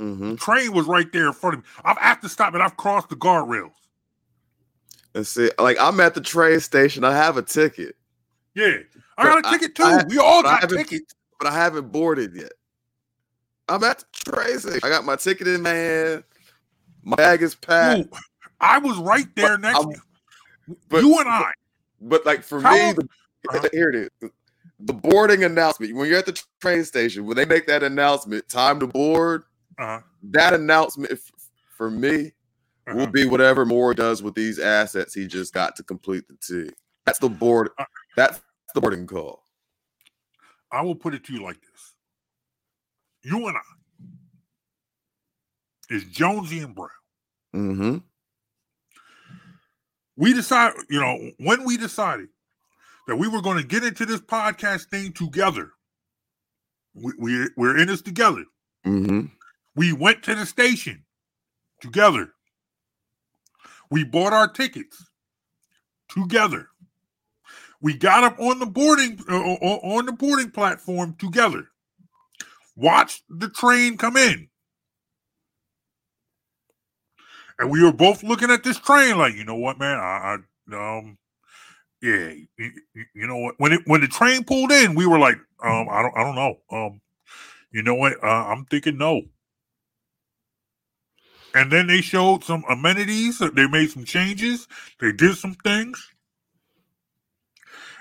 [0.01, 0.31] Mhm.
[0.33, 1.67] The train was right there in front of me.
[1.85, 3.73] I'm at the stop and I've crossed the guardrails.
[5.15, 7.05] And see, like I'm at the train station.
[7.05, 7.97] I have a ticket,
[8.55, 8.79] Yeah,
[9.19, 9.83] I got a ticket too.
[9.83, 11.15] I- we all got tickets.
[11.39, 12.53] but I haven't boarded yet.
[13.69, 14.81] I'm at the train station.
[14.83, 16.25] I got my ticket in my hand.
[17.03, 18.01] My bag is packed.
[18.15, 18.19] Ooh,
[18.61, 19.79] I was right there next.
[19.79, 20.01] I'm- to
[20.89, 21.53] but- you and I.
[22.01, 23.09] But like for How me, the,
[23.49, 23.69] Uh-huh.
[23.73, 24.31] here it is.
[24.81, 25.95] The boarding announcement.
[25.95, 29.43] When you're at the train station, when they make that announcement, time to board.
[29.79, 31.13] Uh, That announcement
[31.77, 32.33] for me
[32.87, 36.37] will uh, be whatever Moore does with these assets he just got to complete the
[36.37, 36.73] team.
[37.07, 37.71] That's the board.
[37.79, 37.85] Uh,
[38.17, 38.41] That's
[38.75, 39.43] the boarding call.
[40.73, 41.95] I will put it to you like this:
[43.23, 43.61] you and I
[45.95, 46.91] is Jonesy and Brown.
[47.55, 47.99] Mm-hmm.
[50.17, 52.29] We decided, you know, when we decided
[53.07, 55.71] that we were going to get into this podcast thing together,
[56.95, 58.45] we, we we're in this together.
[58.87, 59.27] Mm-hmm.
[59.75, 61.05] We went to the station
[61.81, 62.33] together.
[63.91, 65.05] We bought our tickets
[66.09, 66.69] together.
[67.81, 71.69] We got up on the boarding uh, on the boarding platform together.
[72.77, 74.50] Watched the train come in.
[77.61, 79.99] And we were both looking at this train like, you know what, man?
[79.99, 80.39] I,
[80.73, 81.19] I um
[82.03, 82.73] yeah, you,
[83.15, 83.57] you know what?
[83.59, 86.35] When it when the train pulled in, we were like, um, I don't I don't
[86.35, 86.57] know.
[86.73, 87.01] Um,
[87.71, 88.15] you know what?
[88.25, 89.23] Uh, I'm thinking no.
[91.55, 93.41] And then they showed some amenities.
[93.41, 94.67] They made some changes.
[95.01, 96.11] They did some things.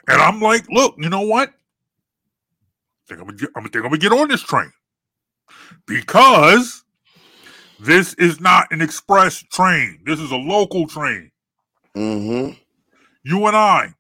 [0.08, 1.50] And I'm like, look, you know what?
[1.50, 1.54] I
[3.10, 4.72] think I'm gonna get, I'm think I'm gonna get on this train
[5.86, 6.84] because
[7.80, 10.00] this is not an express train.
[10.06, 11.32] This is a local train.
[11.96, 12.54] Mm-hmm.
[13.24, 13.94] You and I,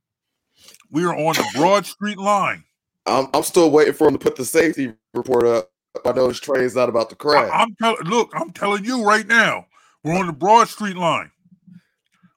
[0.91, 2.63] we are on the Broad Street line.
[3.05, 5.71] I'm, I'm still waiting for him to put the safety report up.
[6.05, 7.49] I know his train's not about to crash.
[7.51, 8.03] I, am telling.
[8.03, 9.65] Look, I'm telling you right now,
[10.03, 11.31] we're on the Broad Street line.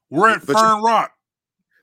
[0.09, 1.11] We're at But you- Fern Rock.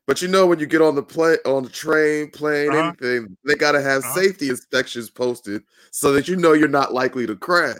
[0.07, 2.93] But you know, when you get on the plane, on the train, plane, Uh-huh.
[3.01, 4.15] anything, they got to have Uh-huh.
[4.15, 7.77] safety inspections posted so that you know you're not likely to crash.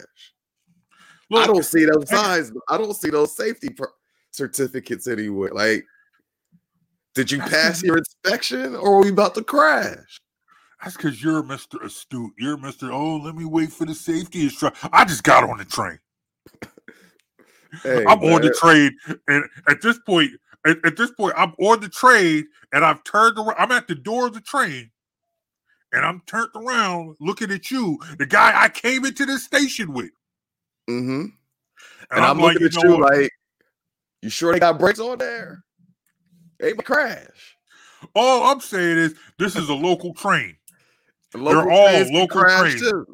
[1.33, 2.53] I don't see those signs.
[2.69, 3.75] I don't see those safety
[4.31, 5.51] certificates anywhere.
[5.53, 5.85] Like,
[7.15, 10.21] did you pass your inspection, or are we about to crash?
[10.83, 11.85] That's because you're Mr.
[11.85, 12.33] Astute.
[12.39, 12.91] You're Mr.
[12.93, 14.91] Oh, let me wait for the safety instruction.
[14.93, 15.99] I just got on the train.
[17.85, 18.91] Hey, I'm on the train,
[19.29, 20.33] and at this point,
[20.67, 23.55] at, at this point, I'm on the train and I've turned around.
[23.59, 24.91] I'm at the door of the train
[25.93, 30.11] and I'm turned around looking at you, the guy I came into this station with.
[30.91, 31.21] Mm-hmm.
[31.21, 31.33] And,
[32.11, 33.17] And, I'm, like, looking at know you what?
[33.17, 33.31] like,
[34.23, 35.63] you sure they got brakes on there?
[36.63, 37.57] Ain't my crash.
[38.15, 40.57] all I'm saying is this is a local train.
[41.33, 42.81] And They're all local trains.
[42.81, 43.07] too.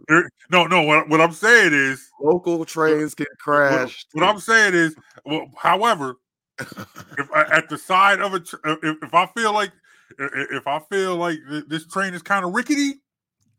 [0.50, 0.82] No, no.
[0.82, 4.06] What, what I'm saying is, Local trains can what, crash.
[4.12, 6.16] what I'm saying is, well, however,
[6.58, 9.70] if I, at the side of a, if, if I feel like,
[10.18, 12.94] if, if I feel like this train is kind of rickety,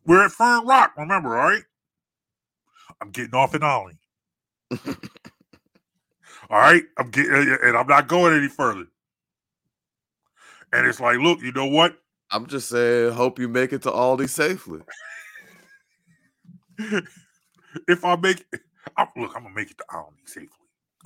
[0.07, 0.93] we're at Fern Rock.
[0.97, 1.63] Remember, all right?
[2.99, 3.99] I'm getting off in Ollie.
[4.71, 8.85] All right, I'm getting, and I'm not going any further.
[10.73, 11.97] And it's like, look, you know what?
[12.31, 14.81] I'm just saying, hope you make it to Aldi safely.
[17.87, 18.45] if I make,
[18.97, 20.49] I, look, I'm gonna make it to Ollie safely.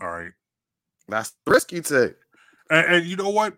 [0.02, 0.32] All right.
[1.08, 2.16] That's the risk you take.
[2.70, 3.56] And, and you know what?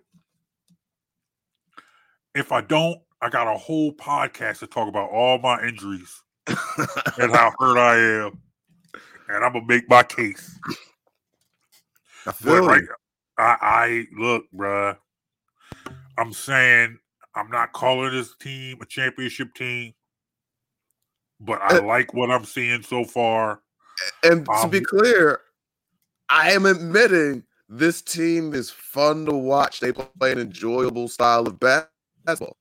[2.35, 7.31] If I don't, I got a whole podcast to talk about all my injuries and
[7.31, 8.41] how hurt I am.
[9.29, 10.59] And I'm gonna make my case.
[12.27, 12.83] I feel right.
[13.37, 14.97] I, I look, bruh.
[16.17, 16.99] I'm saying
[17.35, 19.93] I'm not calling this team a championship team,
[21.39, 23.61] but I Uh, like what I'm seeing so far.
[24.23, 25.41] And to be um, clear,
[26.29, 29.79] I am admitting this team is fun to watch.
[29.79, 32.57] They play an enjoyable style of basketball.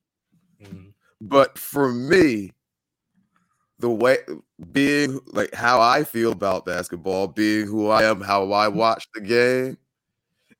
[1.21, 2.51] But for me,
[3.79, 4.17] the way
[4.71, 9.21] being like how I feel about basketball, being who I am, how I watch the
[9.21, 9.77] game,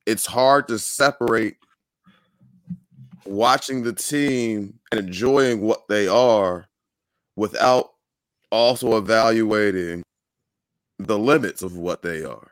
[0.06, 1.58] it's hard to separate
[3.26, 6.68] watching the team and enjoying what they are
[7.36, 7.94] without
[8.52, 10.04] also evaluating
[11.00, 12.52] the limits of what they are.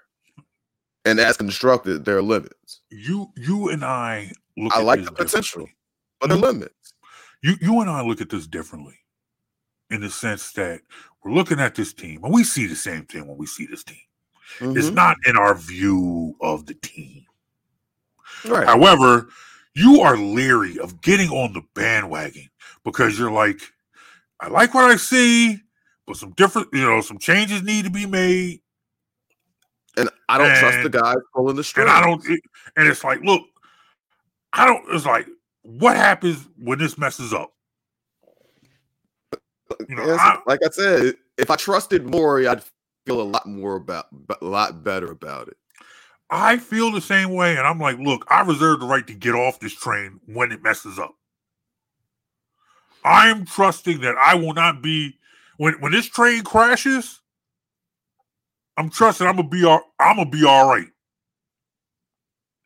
[1.04, 2.82] And as constructed, their limits.
[2.90, 4.76] You, you and I look.
[4.76, 5.68] I at like the potential,
[6.20, 6.94] but the limits.
[7.42, 9.01] you you and I look at this differently
[9.92, 10.82] in the sense that
[11.24, 13.84] we're looking at this team and we see the same thing when we see this
[13.84, 13.98] team.
[14.60, 14.94] It's Mhm.
[14.96, 17.26] not in our view of the team.
[18.46, 18.66] right.
[18.66, 19.30] However,
[19.76, 22.50] you are leery of getting on the bandwagon
[22.84, 23.62] because you're like,
[24.40, 25.62] I like what I see,
[26.08, 28.62] but some different, you know, some changes need to be made.
[29.98, 31.88] And I don't trust the And- guys pulling the And.
[31.88, 33.44] I don't, and it's like, look,
[34.54, 35.28] I don't, it's like,
[35.62, 37.54] what happens when this messes up?
[39.90, 42.64] You know, I- like I said, if I trusted Morey, I'd
[43.06, 44.08] feel a lot more about,
[44.42, 45.58] a lot better about it.
[46.30, 49.36] I feel the same way, and I'm like, look, I reserve the right to get
[49.36, 51.16] off this train when it messes up.
[53.04, 55.18] I'm trusting that I will not be
[55.58, 57.20] when when this train crashes.
[58.78, 60.88] I'm trusting I'm gonna be all I'm gonna be all right.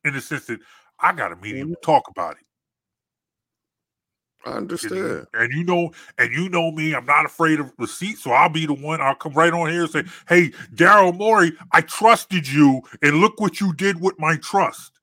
[0.03, 0.59] In the sense that
[0.99, 2.44] I got a meeting to talk about it.
[4.45, 4.51] I
[4.83, 5.27] And, understand.
[5.33, 8.65] and you know, and you know me, I'm not afraid of receipts, so I'll be
[8.67, 9.01] the one.
[9.01, 13.41] I'll come right on here and say, "Hey, Daryl Morey, I trusted you, and look
[13.41, 14.93] what you did with my trust."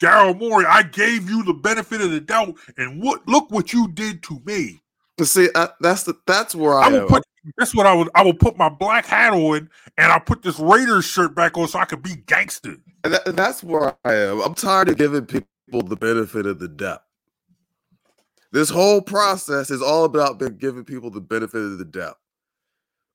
[0.00, 3.88] Daryl Morey, I gave you the benefit of the doubt, and what look what you
[3.88, 4.82] did to me.
[5.18, 7.08] But see, I, that's the that's where I, I will am.
[7.08, 7.24] put
[7.58, 10.58] that's what I would I will put my black hat on and I'll put this
[10.60, 12.76] Raiders shirt back on so I could be gangster.
[13.04, 14.40] And that, that's where I am.
[14.42, 17.02] I'm tired of giving people the benefit of the doubt.
[18.52, 22.18] This whole process is all about giving people the benefit of the doubt.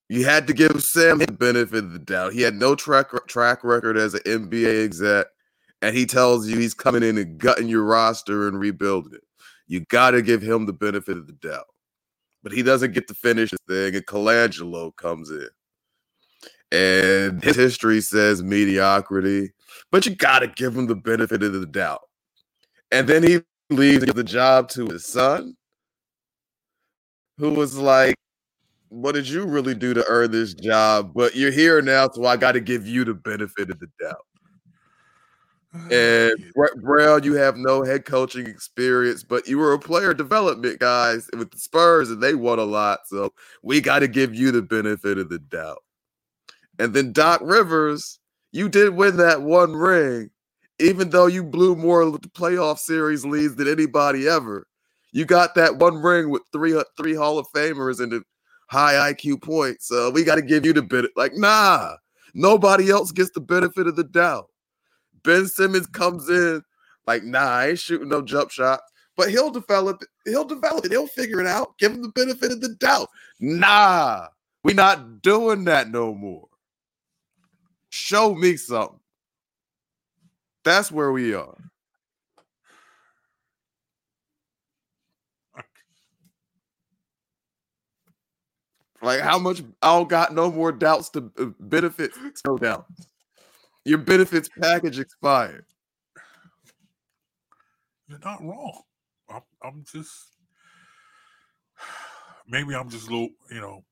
[0.09, 2.33] You had to give Sam the benefit of the doubt.
[2.33, 5.27] He had no track track record as an NBA exec,
[5.81, 9.23] and he tells you he's coming in and gutting your roster and rebuilding it.
[9.67, 11.67] You got to give him the benefit of the doubt.
[12.41, 15.47] But he doesn't get to finish his thing, and Colangelo comes in.
[16.71, 19.51] And his history says mediocrity,
[19.91, 22.01] but you got to give him the benefit of the doubt.
[22.91, 25.55] And then he leaves the job to his son,
[27.37, 28.15] who was like,
[28.89, 31.11] What did you really do to earn this job?
[31.13, 34.25] But you're here now, so I got to give you the benefit of the doubt.
[35.73, 40.15] Ah, and Brett Brown, you have no head coaching experience, but you were a player
[40.15, 43.01] development guys with the Spurs, and they won a lot.
[43.05, 45.83] So we got to give you the benefit of the doubt.
[46.79, 48.19] And then Doc Rivers,
[48.51, 50.31] you did win that one ring,
[50.79, 52.03] even though you blew more
[52.35, 54.65] playoff series leads than anybody ever.
[55.11, 58.23] You got that one ring with three uh, three Hall of Famers and the
[58.69, 59.87] high IQ points.
[59.87, 61.09] So we got to give you the bit.
[61.15, 61.95] Like, nah,
[62.33, 64.49] nobody else gets the benefit of the doubt.
[65.23, 66.61] Ben Simmons comes in
[67.07, 68.81] like, nah, I ain't shooting no jump shot.
[69.17, 70.01] but he'll develop.
[70.25, 70.91] He'll develop it.
[70.91, 71.77] He'll figure it out.
[71.79, 73.09] Give him the benefit of the doubt.
[73.39, 74.27] Nah,
[74.63, 76.47] we not doing that no more.
[77.89, 78.99] Show me something.
[80.69, 81.57] That's where we are.
[89.01, 89.63] Like how much?
[89.81, 92.15] I don't got no more doubts to uh, benefits.
[92.45, 93.07] No doubts.
[93.83, 95.65] Your benefits package expired.
[98.07, 98.81] You're not wrong.
[99.27, 100.13] I'm, I'm just
[102.47, 103.83] maybe I'm just a little, you know.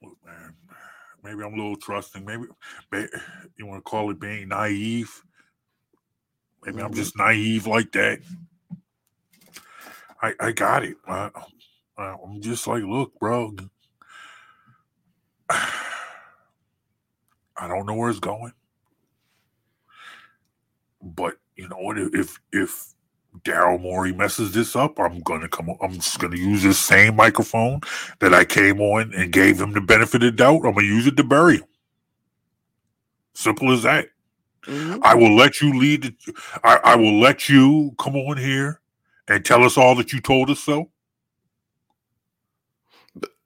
[0.00, 0.54] Look, man,
[1.28, 2.26] maybe I'm a little trusting.
[2.26, 2.44] Maybe,
[2.92, 3.08] may-
[3.58, 5.22] you want to call it being naive.
[6.64, 6.94] Maybe I'm Mhm.
[6.94, 8.20] just naive like that.
[10.22, 10.98] I I got it.
[11.08, 11.30] I,
[11.98, 13.54] I'm just like, look, bro.
[15.50, 15.82] I
[17.68, 18.52] don't know where it's going,
[21.02, 21.98] but you know what?
[21.98, 22.94] If if
[23.44, 25.70] Daryl Morey messes this up, I'm gonna come.
[25.82, 27.80] I'm just gonna use this same microphone
[28.20, 30.66] that I came on and gave him the benefit of the doubt.
[30.66, 31.64] I'm gonna use it to bury him.
[33.34, 34.10] Simple as that.
[34.66, 35.00] Mhm.
[35.02, 36.02] I will let you lead.
[36.04, 38.80] The, I, I will let you come on here
[39.28, 40.90] and tell us all that you told us so.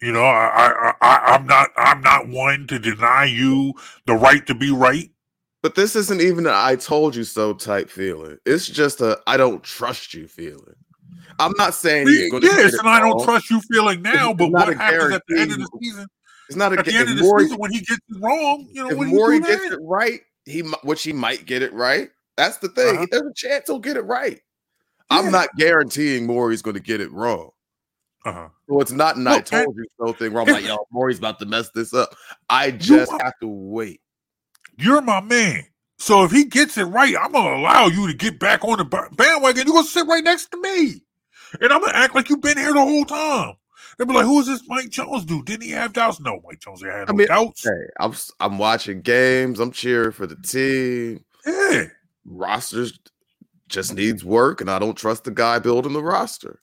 [0.03, 3.75] You know, I, I, I, I'm not, I'm not one to deny you
[4.07, 5.11] the right to be right.
[5.63, 8.39] But this isn't even an "I told you so" type feeling.
[8.45, 10.75] It's just a "I don't trust you" feeling.
[11.39, 14.03] I'm not saying he's going to yes, get it and I don't trust you feeling
[14.03, 14.35] now.
[14.35, 16.07] But what happens at the end of the season?
[16.49, 18.69] It's not a At the end of the Morey, season, when he gets it wrong,
[18.71, 22.11] you know, if do you gets it right, he which he might get it right.
[22.37, 22.97] That's the thing.
[22.97, 23.07] Uh-huh.
[23.11, 24.41] There's a chance he'll get it right.
[25.11, 25.19] Yeah.
[25.19, 27.51] I'm not guaranteeing Morey's going to get it wrong.
[28.25, 28.49] Uh-huh.
[28.69, 31.19] So it's not an "I Look, told you so" thing where I'm like, "Yo, Morey's
[31.19, 32.15] about to mess this up."
[32.51, 34.01] I just have to wait.
[34.79, 35.65] You're my man.
[35.99, 38.85] So if he gets it right, I'm gonna allow you to get back on the
[38.85, 39.67] bandwagon.
[39.67, 41.03] You're gonna sit right next to me,
[41.61, 43.55] and I'm gonna act like you've been here the whole time.
[43.99, 45.45] They'll be like, "Who is this Mike Jones dude?
[45.47, 47.65] Didn't he have doubts?" No, Mike Jones had I no mean, doubts.
[47.65, 47.71] Hey,
[48.01, 49.61] I'm I'm watching games.
[49.61, 51.25] I'm cheering for the team.
[51.47, 51.85] Yeah,
[52.25, 52.99] Rosters
[53.69, 56.61] just needs work, and I don't trust the guy building the roster.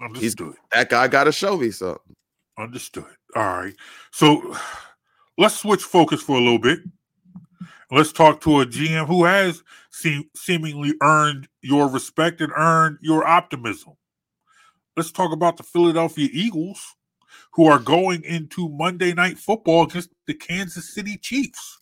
[0.00, 0.54] understood.
[0.72, 2.14] That guy got to show me something.
[2.58, 3.04] Understood.
[3.34, 3.74] All right.
[4.12, 4.56] So
[5.38, 6.80] let's switch focus for a little bit.
[7.90, 13.26] Let's talk to a GM who has seem, seemingly earned your respect and earned your
[13.26, 13.94] optimism.
[14.96, 16.96] Let's talk about the Philadelphia Eagles,
[17.52, 21.78] who are going into Monday Night Football against the Kansas City Chiefs.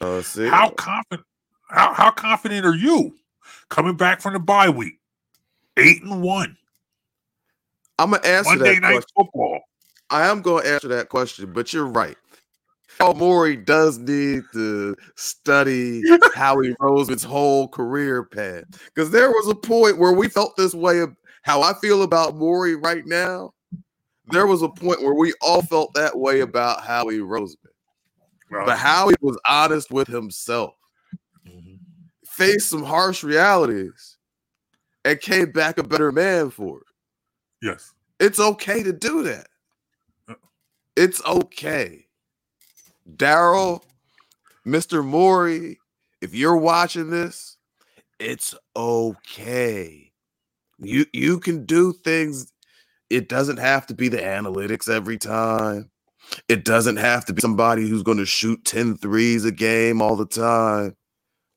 [0.00, 1.26] Uh, How confident?
[1.68, 3.14] How, how confident are you
[3.68, 4.94] coming back from the bye week?
[5.76, 6.56] Eight and one.
[7.98, 9.08] I'm gonna answer Monday that Night question.
[9.16, 9.60] Football.
[10.10, 12.16] I am going to answer that question, but you're right.
[13.00, 16.02] Al Morey does need to study
[16.34, 20.98] Howie Roseman's whole career path because there was a point where we felt this way.
[21.00, 23.52] Of how I feel about Morey right now.
[24.30, 27.72] There was a point where we all felt that way about Howie Roseman,
[28.50, 30.74] but Howie was honest with himself,
[31.46, 31.78] Mhm.
[32.26, 34.18] faced some harsh realities,
[35.04, 36.86] and came back a better man for it.
[37.62, 37.94] Yes.
[38.20, 39.48] It's okay to do that.
[40.28, 40.34] Uh.
[40.94, 42.07] It's okay.
[43.16, 43.82] Daryl,
[44.66, 45.04] Mr.
[45.04, 45.78] Morey,
[46.20, 47.56] if you're watching this,
[48.18, 50.12] it's okay.
[50.78, 52.52] You you can do things.
[53.10, 55.90] It doesn't have to be the analytics every time.
[56.48, 60.14] It doesn't have to be somebody who's going to shoot 10 threes a game all
[60.14, 60.94] the time.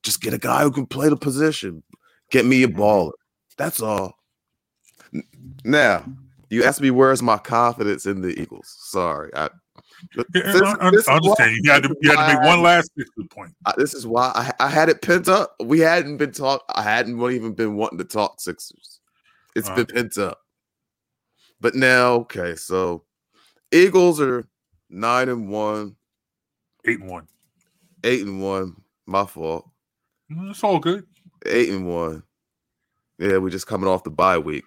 [0.02, 1.82] Just get a guy who can play the position.
[2.30, 3.12] Get me a baller.
[3.58, 4.14] That's all.
[5.64, 6.04] Now,
[6.52, 8.74] you asked me where's my confidence in the Eagles.
[8.78, 9.30] Sorry.
[9.34, 9.48] I,
[10.34, 11.22] this- I, this I understand.
[11.24, 12.90] why- You had to, you had to make one last
[13.30, 13.54] point.
[13.64, 15.54] I, this is why I, I had it pent up.
[15.64, 16.62] We hadn't been talk.
[16.74, 19.00] I hadn't even been wanting to talk Sixers.
[19.56, 19.84] It's Uh-huh.
[19.84, 20.38] been pent up.
[21.60, 23.04] But now, okay, so
[23.70, 24.44] Eagles are
[24.90, 25.96] nine and one,
[26.84, 27.28] Eight and one.
[28.04, 28.74] eight and one.
[29.06, 29.70] My fault.
[30.30, 31.06] Mm, It's all good.
[31.46, 32.24] Eight and one.
[33.18, 34.64] Yeah, we're just coming off the bye week.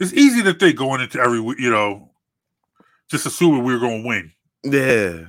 [0.00, 2.10] It's easy to think going into every week, you know,
[3.10, 4.32] just assuming we were going to win.
[4.64, 5.26] Yeah,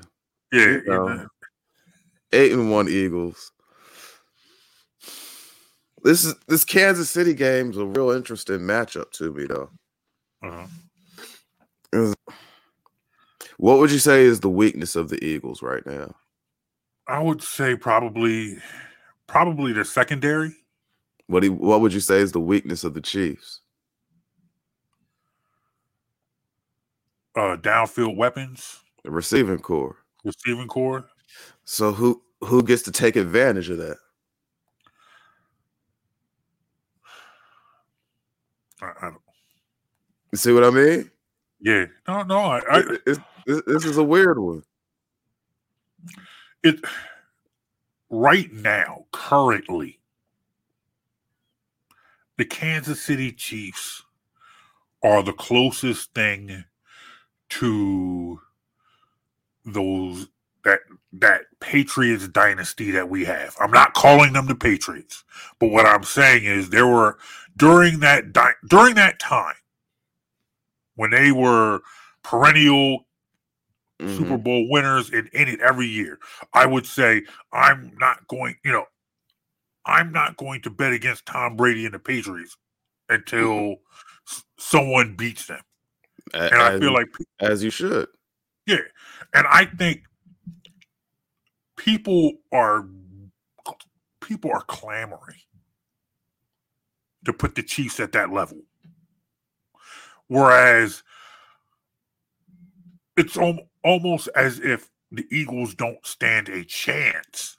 [0.52, 0.66] Yeah.
[0.68, 1.28] You know.
[2.32, 3.52] eight and one Eagles.
[6.04, 9.70] This is this Kansas City game's a real interesting matchup to me, though.
[10.44, 12.14] Uh-huh.
[13.58, 16.16] What would you say is the weakness of the Eagles right now?
[17.08, 18.58] I would say probably,
[19.28, 20.56] probably the secondary.
[21.28, 23.61] What do you, what would you say is the weakness of the Chiefs?
[27.36, 29.98] Uh, downfield weapons, The receiving core.
[30.26, 31.06] receiving core.
[31.64, 33.98] So who who gets to take advantage of that?
[38.82, 39.22] I, I don't,
[40.32, 41.10] You see what I mean?
[41.62, 41.86] yeah.
[42.08, 42.40] No, no.
[42.40, 44.64] I, I, It- this is a weird one.
[46.64, 46.80] It
[48.10, 50.00] right now, currently,
[52.38, 54.04] the Kansas City Chiefs
[55.04, 56.66] are the closest thing
[57.52, 58.42] to
[59.66, 60.28] those
[60.64, 60.82] that
[61.14, 63.56] that Patriots dynasty that we have.
[63.60, 65.24] I'm not calling them the Patriots,
[65.60, 67.18] but what I'm saying is there were
[67.58, 69.56] during that di- during that time
[70.96, 71.82] when they were
[72.24, 73.00] perennial
[74.02, 74.08] Mhm.
[74.08, 76.20] Super Bowl winners and in it every year.
[76.54, 77.24] I would say
[77.54, 78.86] I'm not going, you know,
[79.86, 82.58] I'm not going to bet against Tom Brady and the Patriots
[83.10, 83.78] until
[84.30, 85.62] s- someone beats them.
[86.34, 87.08] A- And I feel like
[87.40, 88.08] as you should.
[88.66, 88.78] yeah,
[89.34, 90.04] and I think
[91.78, 92.86] people are
[94.22, 95.42] people are clamoring
[97.26, 98.62] to put the Chiefs at that level.
[100.28, 101.04] Whereas
[103.18, 107.58] it's al- almost as if the Eagles don't stand a chance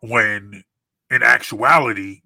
[0.00, 0.62] when
[1.10, 2.22] in actuality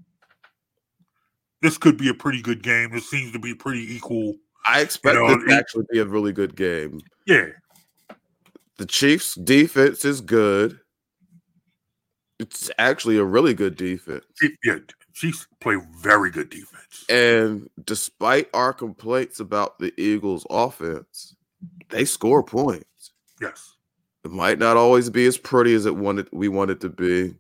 [1.63, 2.91] this could be a pretty good game.
[2.93, 4.35] This seems to be pretty equal.
[4.67, 7.01] I expect know, this to actually be a really good game.
[7.27, 7.49] Yeah.
[8.77, 10.81] The Chiefs' defense is good.
[12.41, 14.25] It's actually a really good defense.
[14.65, 14.79] Yeah,
[15.15, 17.05] Chiefs play very good defense.
[17.09, 21.37] And despite our complaints about the Eagles' offense,
[21.91, 23.13] they score points.
[23.41, 23.77] Yes.
[24.25, 27.35] It might not always be as pretty as it wanted we want it to be,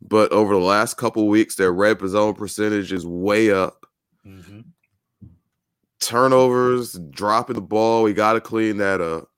[0.00, 3.86] but over the last couple weeks, their red zone percentage is way up.
[4.24, 4.60] Mm-hmm.
[6.00, 9.28] Turnovers, dropping the ball, we got to clean that up.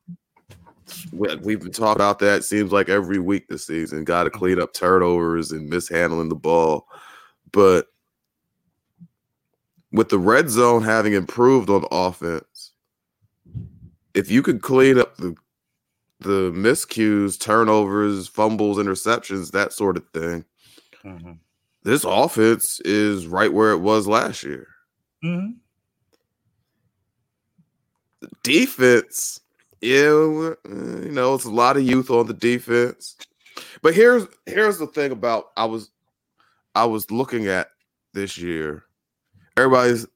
[1.12, 2.44] We, we've been talking about that.
[2.44, 6.86] Seems like every week this season, got to clean up turnovers and mishandling the ball.
[7.52, 7.86] But
[9.92, 12.72] with the red zone having improved on offense,
[14.14, 15.34] if you could clean up the
[16.20, 20.44] the miscues, turnovers, fumbles, interceptions, that sort of thing,
[21.04, 21.34] Mm-hmm.
[21.84, 24.66] this offense is right where it was last year.
[25.24, 25.52] Mm-hmm.
[28.42, 29.40] Defense,
[29.80, 33.16] yeah, uh, you know, it's a lot of youth on the defense.
[33.82, 35.90] But here's here's the thing about I was
[36.74, 37.68] I was looking at
[38.14, 38.84] this year.
[39.56, 40.06] Everybody's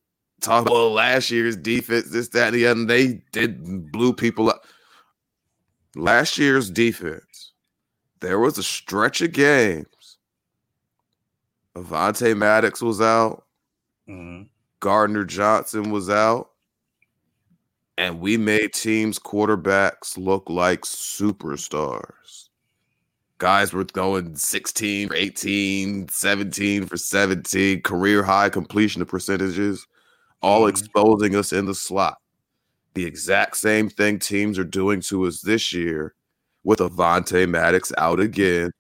[0.40, 2.80] talking about well, last year's defense, this, that, and the other.
[2.80, 4.64] and They did blew people up.
[5.94, 7.52] Last year's defense,
[8.20, 10.18] there was a stretch of games.
[11.76, 13.44] Avonte Maddox was out.
[14.08, 14.44] Mm-hmm.
[14.80, 16.51] Gardner Johnson was out.
[17.99, 22.49] And we made teams' quarterbacks look like superstars.
[23.38, 29.86] Guys were going 16 for 18, 17 for 17, career high completion percentages,
[30.43, 30.70] all Mhm.
[30.70, 32.18] exposing us in the slot.
[32.95, 36.14] The exact same thing teams are doing to us this year
[36.64, 38.70] with Avonte Maddox out again.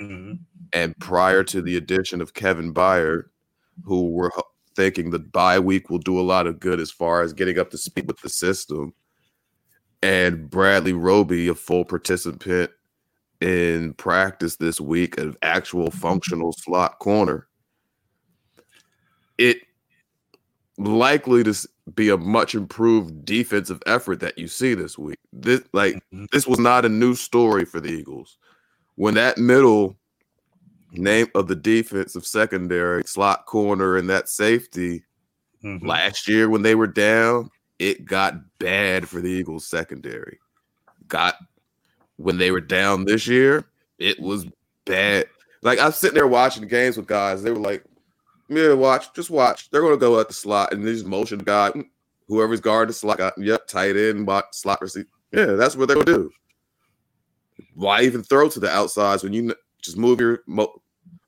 [0.00, 0.34] Mm-hmm.
[0.72, 3.24] And prior to the addition of Kevin Byard,
[3.84, 4.30] who we're
[4.76, 7.70] thinking the bye week will do a lot of good as far as getting up
[7.70, 8.92] to speed with the system,
[10.02, 12.70] and Bradley Roby, a full participant
[13.40, 17.48] in practice this week, an actual functional slot corner.
[19.38, 19.58] It
[20.78, 21.54] likely to
[21.94, 25.18] be a much improved defensive effort that you see this week.
[25.32, 26.28] This like Mhm.
[26.32, 28.38] this was not a new story for the Eagles.
[28.96, 29.98] When that middle
[30.96, 35.02] name of the defensive secondary slot corner and that safety
[35.64, 35.86] Mm-hmm.
[35.86, 40.38] last year when they were down, it got bad for the Eagles secondary.
[41.08, 41.36] Got
[42.16, 43.64] when they were down this year,
[43.98, 44.46] it was
[44.84, 45.26] bad.
[45.62, 47.82] Like I'm sitting there watching games with guys, they were like,
[48.48, 49.70] "Yeah, watch, just watch.
[49.70, 51.72] They're gonna go at the slot and they just motion guy,
[52.28, 53.18] whoever's guarding the slot.
[53.18, 55.08] Got, yep, tight end, slot receiver.
[55.32, 56.30] Yeah, that's what they're gonna do.
[57.74, 60.80] Why even throw to the outsides when you just move your mo-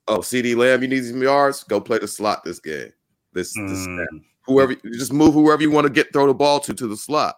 [0.08, 0.82] oh CeeDee Lamb?
[0.82, 1.64] You need some yards.
[1.64, 2.92] Go play the slot this game.
[3.32, 4.24] This this Mm.
[4.46, 6.96] whoever you just move whoever you want to get throw the ball to to the
[6.96, 7.36] slot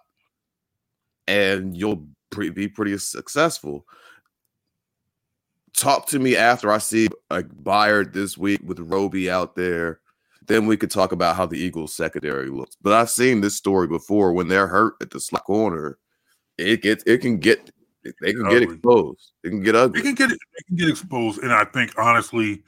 [1.26, 3.84] and you'll pre- be pretty successful
[5.76, 10.00] talk to me after i see a Byard this week with roby out there
[10.46, 13.88] then we could talk about how the eagles secondary looks but i've seen this story
[13.88, 15.98] before when they're hurt at the slot corner
[16.58, 17.70] it gets it can get
[18.02, 20.00] they can get exposed it can get ugly.
[20.00, 20.30] They can get.
[20.30, 22.62] They can get exposed, and I think honestly,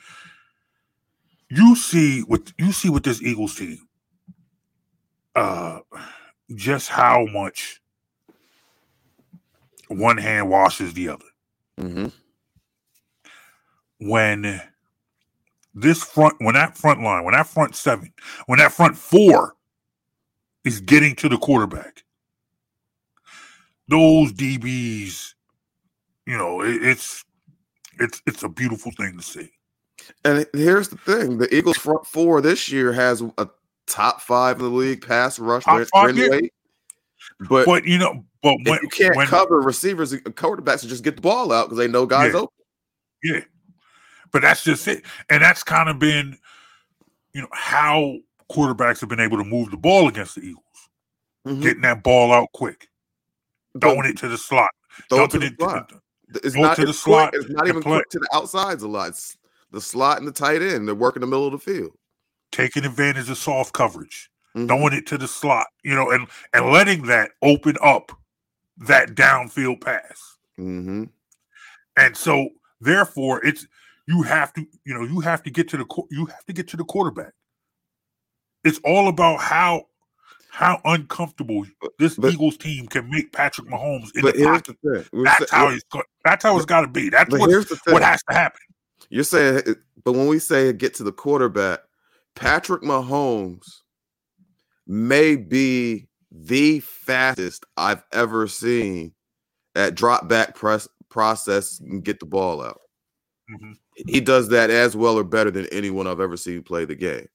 [1.48, 3.78] you see what you see with this Eagles team.
[5.34, 5.80] Uh,
[6.54, 7.80] just how much
[9.88, 11.24] one hand washes the other.
[11.80, 12.08] Mm-hmm.
[14.00, 14.60] When
[15.74, 18.12] this front, when that front line, when that front seven,
[18.46, 19.54] when that front four
[20.64, 22.02] is getting to the quarterback,
[23.92, 25.34] those DBs,
[26.26, 27.24] you know, it, it's
[27.98, 29.50] it's it's a beautiful thing to see.
[30.24, 33.48] And here's the thing: the Eagles' front four this year has a
[33.86, 36.26] top five in the league pass rush Top rate five, yeah.
[36.26, 36.52] rate.
[37.48, 41.04] But, But you know, but when you can't when, cover receivers, and quarterbacks will just
[41.04, 42.40] get the ball out because they know guys Yeah.
[42.40, 42.56] open.
[43.22, 43.40] Yeah.
[44.32, 45.04] But that's just it.
[45.28, 46.38] And that's kind of been,
[47.32, 48.16] you know, how
[48.50, 50.64] quarterbacks have been able to move the ball against the Eagles.
[51.46, 51.62] Mhm.
[51.62, 52.88] Getting that ball out quick,
[53.80, 54.70] throwing it to the slot,
[55.08, 55.88] throw it to the it slot.
[55.90, 56.00] to
[56.44, 57.42] It's not to the slot Quick.
[57.44, 59.08] It's not even quick to the outsides a lot.
[59.10, 59.36] It's
[59.70, 60.86] the slot and the tight end.
[60.86, 61.92] They're working the middle of the field.
[62.52, 64.68] taking advantage of soft coverage, Mhm.
[64.68, 68.12] throwing it to the slot, you know, and and letting that open up
[68.76, 70.36] that downfield pass.
[70.58, 71.08] Mhm.
[71.96, 72.50] And so
[72.80, 73.66] therefore it's
[74.06, 76.68] you have to, you know, you have to get to the you have to get
[76.68, 77.32] to the quarterback.
[78.64, 79.86] It's all about how
[80.52, 81.64] how uncomfortable
[81.98, 84.76] this but- Eagles team can make Patrick Mahomes in the pocket.
[84.82, 85.08] the.
[85.24, 85.82] That's how it's
[86.26, 87.08] that's how it's got to be.
[87.08, 87.94] That's what here's the thing.
[87.94, 88.60] what has to happen.
[89.08, 89.62] You're saying,
[90.04, 91.80] but when we say get to the quarterback,
[92.34, 93.64] Patrick Mahomes
[94.86, 99.14] may be the fastest I've ever seen
[99.74, 102.80] at drop back press process and get the ball out.
[103.50, 103.76] Mhm.
[104.06, 107.28] He does that as well or better than anyone I've ever seen play the game.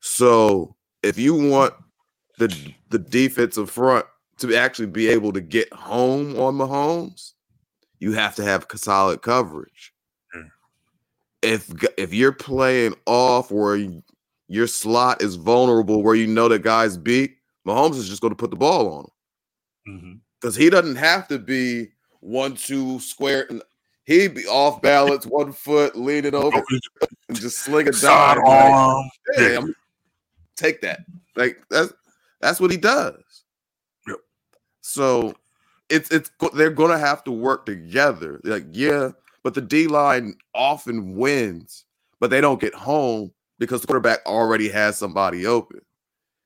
[0.00, 0.74] So
[1.04, 1.74] if you want
[2.46, 4.06] the the defensive front
[4.38, 7.32] to actually be able to get home on Mahomes,
[7.98, 9.92] you have to have solid coverage.
[10.36, 10.50] Mm.
[11.42, 13.88] If if you're playing off where
[14.48, 17.36] your slot is vulnerable, where you know that guys beat,
[17.66, 19.12] Mahomes is just going to put the ball on him
[20.40, 21.88] because he doesn't have to be
[22.20, 23.46] one two square.
[23.50, 23.62] and
[24.04, 26.60] He'd be off balance, one foot, leaning over,
[27.28, 28.42] and just sling a dime.
[28.42, 29.58] like, hey,
[30.56, 31.04] take that.
[31.36, 31.92] Like that's
[32.42, 33.44] that's what he does.
[34.06, 34.18] Yep.
[34.82, 35.34] So
[35.88, 38.40] it's it's they're gonna have to work together.
[38.44, 39.12] Like yeah,
[39.42, 41.84] but the D line often wins,
[42.20, 45.80] but they don't get home because the quarterback already has somebody open.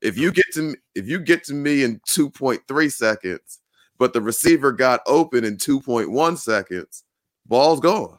[0.02, 3.60] If you get to me, if you get to me in two point three seconds,
[3.98, 7.04] but the receiver got open in two point one seconds,
[7.46, 8.18] ball's gone.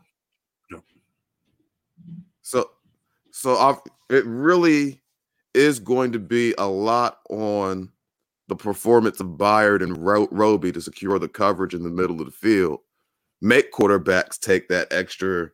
[0.72, 0.82] Yep.
[2.42, 2.72] So
[3.32, 5.00] so I've, it really
[5.54, 7.92] is going to be a lot on
[8.48, 12.26] the performance of Byard and Ro- Roby to secure the coverage in the middle of
[12.26, 12.80] the field.
[13.42, 15.50] Make quarterbacks take that extra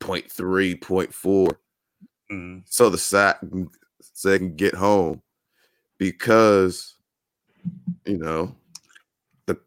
[0.00, 1.56] 0.3, 0.4
[2.30, 2.62] Mhm.
[2.66, 3.38] so the sack
[4.00, 5.22] so they can get home
[5.98, 6.96] because
[8.06, 8.54] you know
[9.46, 9.58] the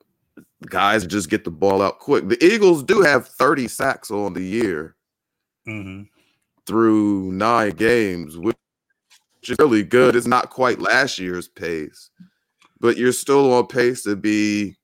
[0.67, 2.27] guys just get the ball out quick.
[2.27, 4.95] The Eagles do have 30 sacks on the year
[5.67, 6.07] Mhm.
[6.65, 8.57] through nine games, which
[9.49, 10.15] is really good.
[10.15, 12.09] It's not quite last year's pace,
[12.79, 14.75] but you're still on pace to be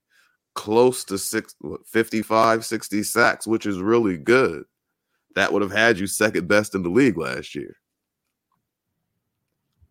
[0.55, 4.63] close to six, what, 55, 60 sacks, which is really good.
[5.35, 7.75] That would have had you second best in the league last year.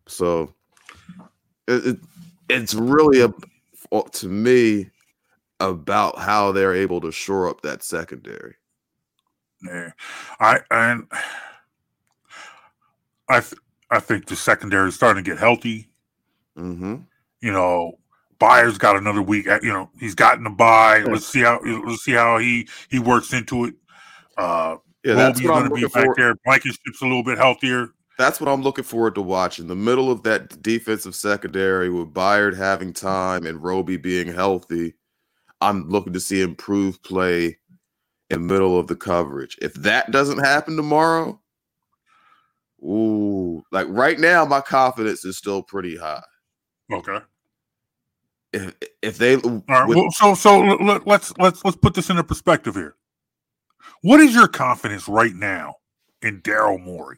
[0.07, 0.53] So
[1.67, 1.99] it, it-
[2.49, 3.33] it's really a,
[4.11, 4.89] to me
[5.61, 8.55] about how they're able to shore up that secondary.
[9.65, 9.91] Yeah,
[10.41, 11.07] I and
[13.29, 13.53] I th-
[13.93, 15.87] I think the secondary is starting to get healthy.
[16.57, 16.95] Mm-hmm.
[17.41, 17.99] You know,
[18.39, 19.47] Byard's got another week.
[19.47, 21.01] at- You know, he's gotten a bye.
[21.03, 23.75] Let's see how let's see how he he works into it.
[24.37, 26.15] Uh, Yeah, that's Roby's going to be back for.
[26.17, 26.35] there.
[26.45, 27.89] Blankenship's a little bit healthier.
[28.17, 29.67] That's what I'm looking forward to watching.
[29.67, 34.93] The middle of that defensive secondary with Byard having time and Roby being healthy.
[35.61, 37.57] I'm looking to see improved play
[38.29, 39.57] in the middle of the coverage.
[39.61, 41.39] If that doesn't happen tomorrow,
[42.83, 46.23] ooh, like right now, my confidence is still pretty high.
[46.91, 47.19] Okay.
[48.51, 49.87] If if they All right.
[49.87, 52.95] well, so so let, let's let's let's put this into perspective here.
[54.01, 55.75] What is your confidence right now
[56.21, 57.17] in Daryl Morey?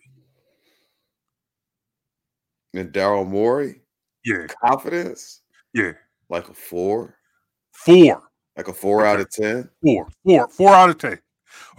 [2.74, 3.82] In Daryl Morey,
[4.26, 5.42] Yeah, confidence
[5.74, 5.94] yeah.
[6.30, 7.18] like a four,
[7.74, 8.22] Four,
[8.58, 9.70] like a four out of ten.
[9.82, 11.20] four, four, four out of ten.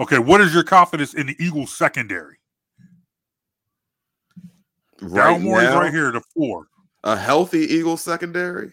[0.00, 2.38] Okay, what is your confidence in the Eagles secondary?
[5.00, 6.66] Right Daryl Morey's now, right here, the four.
[7.04, 8.72] a healthy Eagles secondary.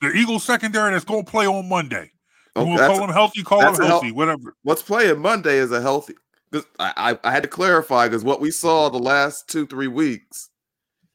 [0.00, 2.10] The Eagles secondary that's going to play on Monday.
[2.56, 3.42] You Oh, want call them healthy?
[3.42, 4.56] Call them a hel- healthy, whatever.
[4.62, 6.14] what's playing Monday is a healthy.
[6.50, 6.92] Because I,
[7.24, 10.50] I I had to clarify because what we saw the last two three weeks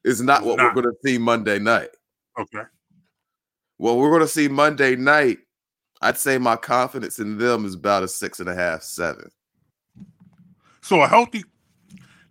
[0.04, 0.74] is not what Not.
[0.76, 1.90] we're going to see Monday night.
[2.40, 2.64] Okay.
[3.78, 5.38] Well, we're going to see Monday night,
[6.02, 9.30] I'd say my confidence in them is about a six and a half, seven.
[10.82, 11.44] So a healthy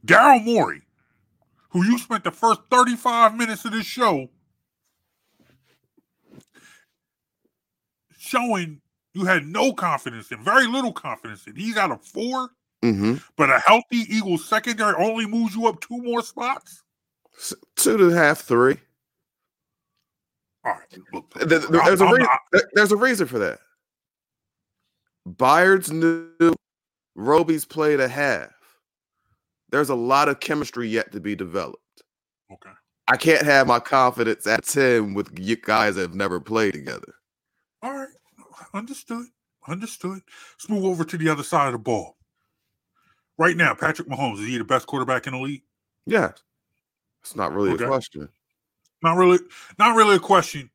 [0.04, 0.82] Daryl Morey,
[1.76, 4.30] who you spent the first 35 minutes of this show
[8.16, 8.80] showing
[9.12, 11.54] you had no confidence in, very little confidence in.
[11.56, 12.48] He's out of 4
[12.84, 13.14] Mm-hmm.
[13.36, 16.82] but a healthy Eagles secondary only moves you up two more spots.
[17.74, 18.76] Two a half, three.
[20.64, 23.38] All right, look, There- there- I'm- There's a I'm reason, there- there's a reason for
[23.38, 23.60] that.
[25.26, 26.54] Byards knew
[27.14, 28.50] Roby's played a half.
[29.76, 32.02] There's a lot of chemistry yet to be developed.
[32.50, 32.70] okay.
[33.08, 37.12] I can't have my confidence at 10 with y- guys that have never played together.
[37.82, 38.08] All right.
[38.72, 39.26] Understood.
[39.68, 40.20] Understood.
[40.54, 42.16] Let's move over to the other side of the ball.
[43.36, 45.62] Right now, Patrick Mahomes, is he the best quarterback in the league?
[46.06, 46.30] Yeah.
[47.20, 47.84] It's not really Okay.
[47.84, 48.30] a question.
[49.02, 49.40] Not really,
[49.78, 50.70] not really a question.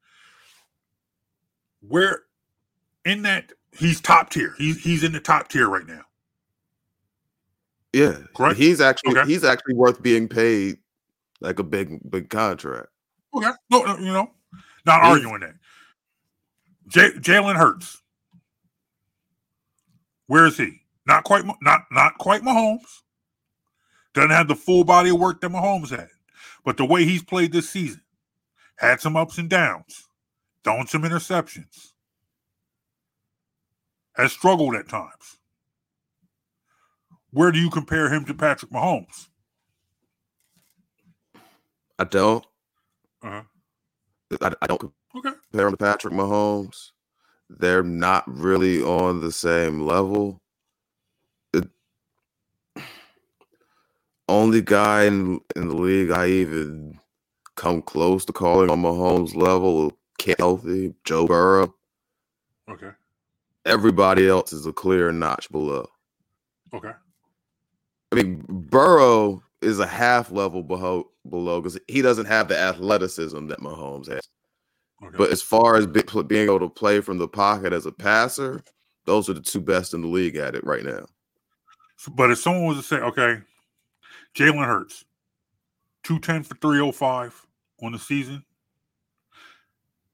[1.87, 2.21] Where
[3.03, 4.53] in that he's top tier.
[4.59, 6.03] He's he's in the top tier right now.
[7.93, 8.17] Yeah.
[8.35, 8.57] Correct?
[8.57, 9.29] He's actually Okay.
[9.29, 10.77] he's actually worth being paid
[11.41, 12.87] like a big big contract.
[13.33, 13.51] Okay.
[13.69, 14.31] No, no, you know,
[14.85, 15.55] not He's- arguing that.
[16.87, 18.01] J- Jalen Hurts.
[20.27, 20.81] Where is he?
[21.05, 21.43] Not quite.
[21.61, 23.01] Not not quite Mahomes.
[24.13, 26.09] Doesn't have the full body of work that Mahomes had,
[26.65, 28.01] but the way he's played this season,
[28.75, 30.05] had some ups and downs,
[30.65, 31.93] thrown some interceptions,
[34.15, 35.37] has struggled at times.
[37.31, 39.27] Where do you compare him to Patrick Mahomes?
[41.99, 42.45] I don't
[43.23, 43.43] Uh-huh.
[44.41, 44.81] I, I don't
[45.15, 45.31] Okay.
[45.51, 46.91] compare him to Patrick Mahomes.
[47.49, 50.41] They're not really on the same level.
[51.53, 51.69] The
[54.29, 56.99] only guy in, in the league I even
[57.57, 61.75] come close to calling on Mahomes level, can't healthy, Joe Burrow.
[62.69, 62.91] Okay.
[63.65, 65.87] Everybody else is a clear notch below.
[66.73, 66.91] Okay.
[68.11, 73.47] I mean, Burrow is a half level below below because he doesn't have the athleticism
[73.47, 74.27] that Mahomes has.
[75.03, 75.17] Okay.
[75.17, 77.91] But as far as be, pl- being able to play from the pocket as a
[77.91, 78.63] passer,
[79.05, 81.05] those are the two best in the league at it right now.
[82.11, 83.39] But if someone was to say, okay,
[84.35, 85.05] Jalen Hurts,
[86.03, 87.47] 210 for 305
[87.83, 88.43] on the season,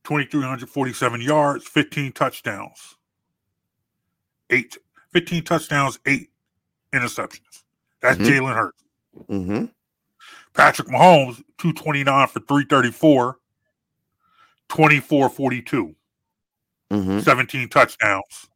[0.03, 2.95] 2,347 yards, 15 touchdowns,
[4.49, 4.77] eight,
[5.11, 6.29] 15 touchdowns, eight
[6.93, 7.63] interceptions.
[8.01, 8.25] That's Mhm.
[8.25, 8.83] Jalen Hurts.
[9.29, 9.65] Mm-hmm.
[10.53, 13.37] Patrick Mahomes, 229 for 334,
[14.69, 15.95] 24 42,
[16.91, 17.19] Mm-hmm.
[17.19, 18.47] 17 touchdowns,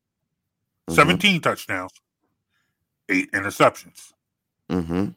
[0.89, 1.91] 17 touchdowns,
[3.09, 4.13] eight interceptions.
[4.69, 5.09] Mm-hmm.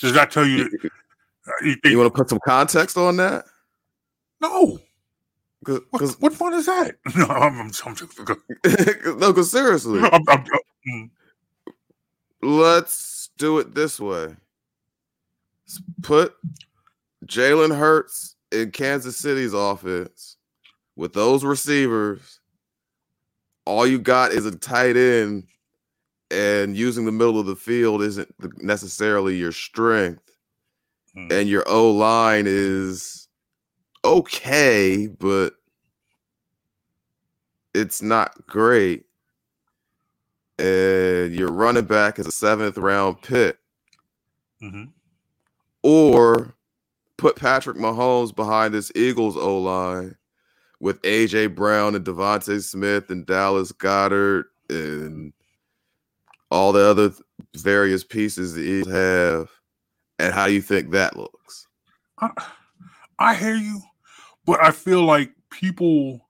[0.00, 0.68] Does that tell you?
[0.82, 0.90] You,
[1.62, 3.44] You think, want to put some context on that?
[4.40, 4.78] no.
[5.64, 6.96] What, Because what fun is that?
[7.16, 8.18] No, I'm, I'm, I'm just,
[9.06, 10.44] no, because seriously, I'm, I'm,
[10.88, 11.10] mm,
[12.42, 14.36] let's do it this way.
[16.02, 16.34] Put
[17.26, 20.36] Jalen Hurts in Kansas City's offense
[20.96, 22.40] with those receivers.
[23.64, 25.44] All you got is a tight end,
[26.30, 30.22] and using the middle of the field isn't necessarily your strength.
[31.16, 31.32] Mm.
[31.32, 33.28] And your O line is
[34.04, 35.54] okay, but
[37.74, 39.04] it's not great
[40.58, 43.58] and your running back is a seventh round pick,
[44.62, 44.90] mhm.
[45.82, 46.54] or
[47.16, 50.16] put Patrick Mahomes behind this Eagles O line
[50.80, 55.32] with AJ Brown and DeVonta Smith and Dallas Goedert and
[56.50, 57.22] all the other th-
[57.56, 59.50] various pieces the Eagles have,
[60.18, 61.66] and how you think that looks.
[62.20, 62.30] I,
[63.18, 63.80] I hear you,
[64.44, 66.20] but I feel like people,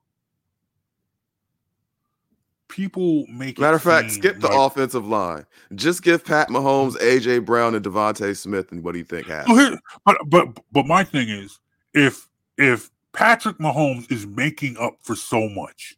[2.72, 3.58] people make.
[3.58, 5.44] Matter of fact, skip the like- offensive line.
[5.74, 9.58] Just give Pat Mahomes, AJ Brown, and DeVonta Smith, and what do you think happens?
[9.58, 11.60] here, but but but my thing is,
[11.92, 15.96] if if Patrick Mahomes is making up for so much,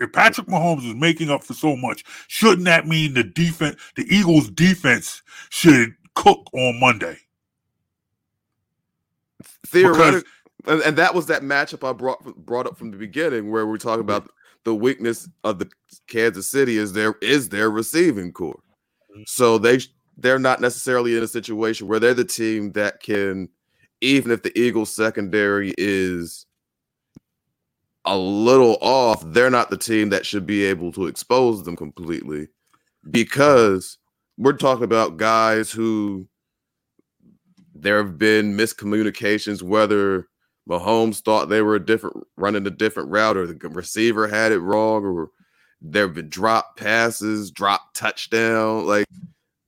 [0.00, 4.06] if Patrick Mahomes is making up for so much, shouldn't that mean the defense, the
[4.08, 7.18] Eagles' defense, should cook on Monday?
[9.66, 10.28] Theoretically,
[10.66, 13.76] and, and that was that matchup I brought brought up from the beginning, where we're
[13.76, 14.30] talking about
[14.64, 15.70] the weakness of the
[16.06, 18.60] Kansas City is their is their receiving core.
[19.12, 19.22] Mm-hmm.
[19.26, 19.80] So they
[20.16, 23.48] they're not necessarily in a situation where they're the team that can,
[24.00, 26.46] even if the Eagles secondary is
[28.04, 32.48] a little off, they're not the team that should be able to expose them completely
[33.10, 33.98] because
[34.36, 36.26] we're talking about guys who
[37.74, 40.28] there have been miscommunications whether
[40.70, 44.60] Mahomes thought they were a different running a different route or the receiver had it
[44.60, 45.30] wrong or
[45.82, 48.86] there have been drop passes, drop touchdown.
[48.86, 49.06] Like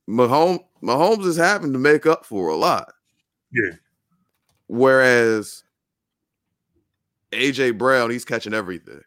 [0.09, 2.93] Mahomes, Mahomes is having to make up for a lot.
[3.51, 3.73] Yeah.
[4.69, 5.65] Whereas
[7.33, 9.01] AJ Brown, he's catching everything.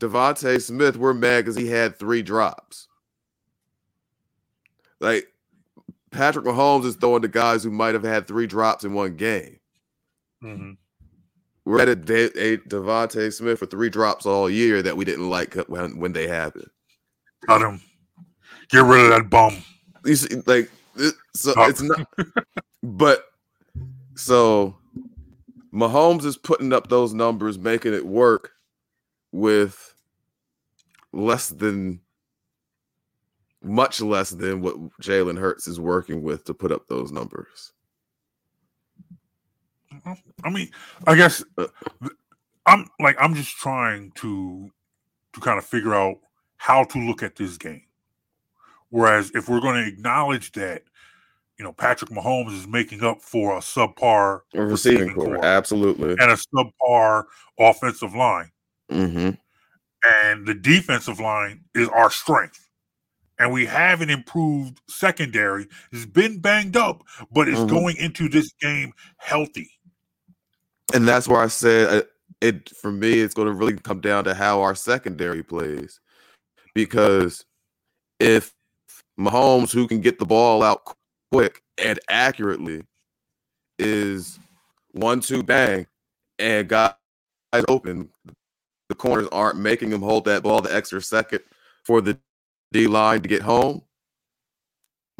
[0.00, 2.88] DeVonta Smith, we're mad because he had three drops.
[5.00, 5.32] Like
[6.10, 9.58] Patrick Mahomes is throwing to guys who might have had three drops in one game.
[10.42, 10.76] Mhm.
[11.64, 15.30] We're at a, De- a DeVonta Smith for three drops all year that we didn't
[15.30, 16.68] like when, when they happened.
[17.46, 17.80] Cut him.
[18.68, 19.62] Get rid of that bum.
[20.04, 21.68] You see, like it- so Oh.
[21.68, 22.06] it's not
[22.82, 23.26] but
[24.16, 24.76] so
[25.72, 28.50] Mahomes is putting up those numbers, making it work
[29.30, 29.94] with
[31.12, 32.00] less than
[33.62, 37.72] much less than what Jalen Hurts is working with to put up those numbers.
[40.44, 40.70] I mean,
[41.06, 41.66] I guess uh,
[42.66, 44.70] I'm like I'm just trying to
[45.32, 46.18] to kind of figure out
[46.56, 47.82] how to look at this game.
[48.90, 50.82] Whereas if we're going to acknowledge that,
[51.58, 56.12] you know, Patrick Mahomes is making up for a subpar A receiving receiving core, absolutely.
[56.12, 57.24] and a subpar
[57.58, 58.50] offensive line,
[58.90, 59.30] hmm
[60.24, 62.68] and the defensive line is our strength.
[63.38, 65.66] And we have an improved secondary.
[65.90, 67.68] It's been banged up, but it's Mhm.
[67.68, 69.70] going into this game healthy.
[70.92, 72.02] And that's where I said uh,
[72.40, 76.00] it for me, it's going to really come down to how our secondary plays.
[76.74, 77.44] Because
[78.20, 78.54] if
[79.18, 80.96] Mahomes, who can get the ball out
[81.30, 82.82] quick and accurately,
[83.78, 84.38] is
[84.92, 85.86] one two bang
[86.38, 86.98] and got
[87.52, 88.08] guys open,
[88.88, 91.40] the corners aren't making him hold that ball the extra second
[91.84, 92.18] for the
[92.72, 93.82] D line to get home.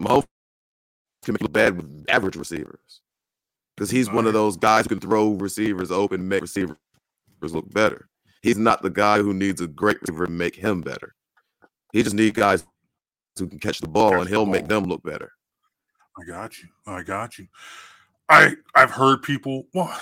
[0.00, 0.26] Mahomes
[1.24, 3.01] can make bad with average receivers
[3.76, 6.76] because he's one of those guys who can throw receivers open, make receivers
[7.40, 8.08] look better.
[8.42, 11.14] He's not the guy who needs a great receiver to make him better.
[11.92, 12.64] He just needs guys
[13.38, 14.80] who can catch the ball, Catch and he'll make ball.
[14.80, 15.32] them look better.
[16.20, 16.68] I got you.
[16.86, 17.48] I got you.
[18.28, 19.98] I I've heard people well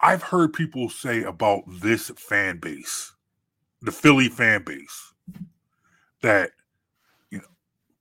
[0.00, 3.12] I've heard people say about this fan base,
[3.82, 5.12] the Philly fan base,
[6.22, 6.52] that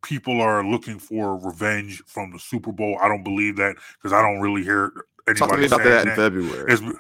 [0.04, 2.98] people are looking for revenge from the Super Bowl.
[3.02, 4.92] I don't believe that because I don't really hear
[5.36, 6.16] Talk to me anybody about saying that in that.
[6.16, 6.74] February.
[6.74, 6.96] It's-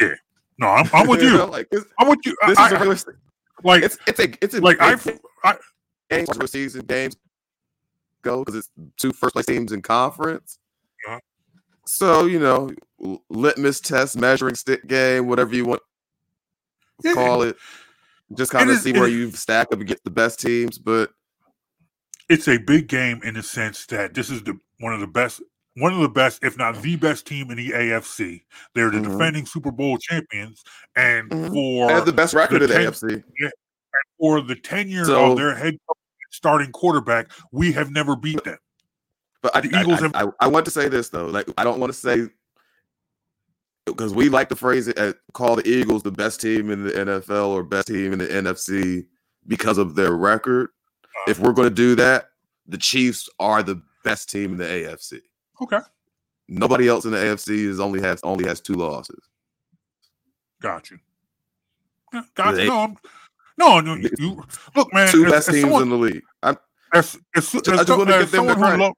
[0.00, 0.14] yeah,
[0.58, 1.44] no, I'm, I'm with you.
[1.44, 2.34] like I'm with you.
[2.46, 3.14] this I, is a I- realistic.
[3.62, 5.06] like It's it's a it's a like I've
[5.44, 5.56] I,
[6.10, 7.16] games regular season games
[8.22, 10.58] go because it's two first place teams in conference.
[11.06, 11.18] Uh-huh.
[11.86, 12.70] So you know,
[13.28, 15.82] litmus test, measuring stick game, whatever you want
[17.04, 17.12] Yeah.
[17.14, 17.56] call it.
[18.34, 21.10] Just kind of see where you stack up against the best teams, but
[22.30, 25.42] it's a big game in the sense that this is the one of the best
[25.76, 28.42] one of the best if not the best team in the AFC.
[28.74, 29.12] They're the Mhm.
[29.12, 30.62] defending Super Bowl champions
[30.96, 31.48] and Mhm.
[31.52, 33.22] for they have the best record the in the 10 AFC.
[34.18, 35.76] for the tenure So- of their head
[36.30, 38.58] starting quarterback, we have never beat them.
[39.42, 41.26] But I, The I- Eagles I, have- I, I want to say this though.
[41.26, 42.28] Like I don't want to say
[43.86, 46.92] because we like to phrase it as call the Eagles the best team in the
[46.92, 49.06] NFL or best team in the NFC
[49.46, 50.68] because of their record.
[51.28, 52.30] If we're going to do that,
[52.66, 55.20] the Chiefs are the best team in the AFC.
[55.62, 55.78] Okay.
[56.48, 59.20] Nobody else in the AFC is only has only has two losses.
[60.60, 60.98] Got you.
[62.34, 62.66] Got you.
[62.68, 62.94] No,
[63.56, 64.42] no, no, you, you
[64.74, 65.08] look, man.
[65.08, 66.22] two best teams someone- in the league.
[66.42, 66.56] I'm,
[66.92, 68.94] as, as, as, I just some- wanna as give them the someone who lo-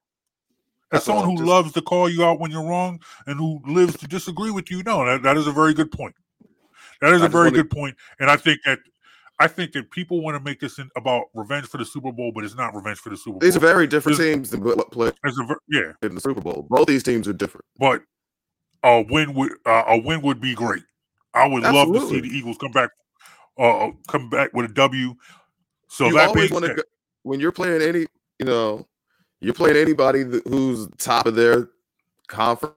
[0.93, 3.97] as someone who just- loves to call you out when you're wrong and who lives
[3.99, 6.15] to disagree with you, no, that, that is a very good point.
[7.03, 8.79] That is I a very wanna- good point, and I think that
[9.39, 12.33] I think that people want to make this in, about revenge for the Super Bowl,
[12.35, 13.41] but it's not revenge for the Super Bowl.
[13.41, 14.87] these are very different This- teams than what
[15.25, 16.67] It's yeah, in the Super Bowl.
[16.69, 17.65] Both these teams are different.
[17.79, 18.03] but
[18.85, 20.83] a win would uh, a win would be great.
[21.35, 22.91] I would love to see the Eagles come back,
[23.59, 25.15] uh, come back with a W.
[25.89, 26.83] So you that always being want to said, go,
[27.23, 28.07] when you're playing any,
[28.39, 28.87] you know,
[29.41, 31.71] you're playing anybody who's top of their
[32.27, 32.75] conference,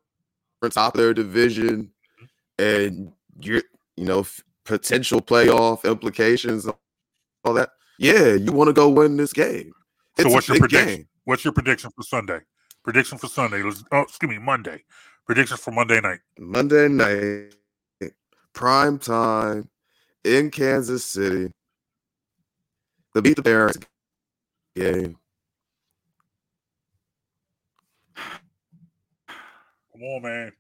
[0.71, 1.91] top of their division,
[2.59, 3.63] and you're,
[3.97, 4.25] you know,
[4.65, 6.67] potential playoff implications,
[7.43, 7.69] all that.
[7.97, 9.71] Yeah, you want to go win this game.
[10.19, 10.87] So what's your prediction?
[10.87, 11.07] game.
[11.23, 12.39] What's your prediction for Sunday?
[12.83, 13.63] Prediction for Sunday.
[13.91, 14.83] Oh, excuse me, Monday.
[15.25, 16.19] Predictions for Monday night.
[16.37, 17.55] Monday night,
[18.53, 19.69] prime time
[20.23, 21.51] in Kansas City.
[23.13, 23.77] The beat the Bears
[24.75, 25.17] game.
[29.91, 30.51] Come on, man.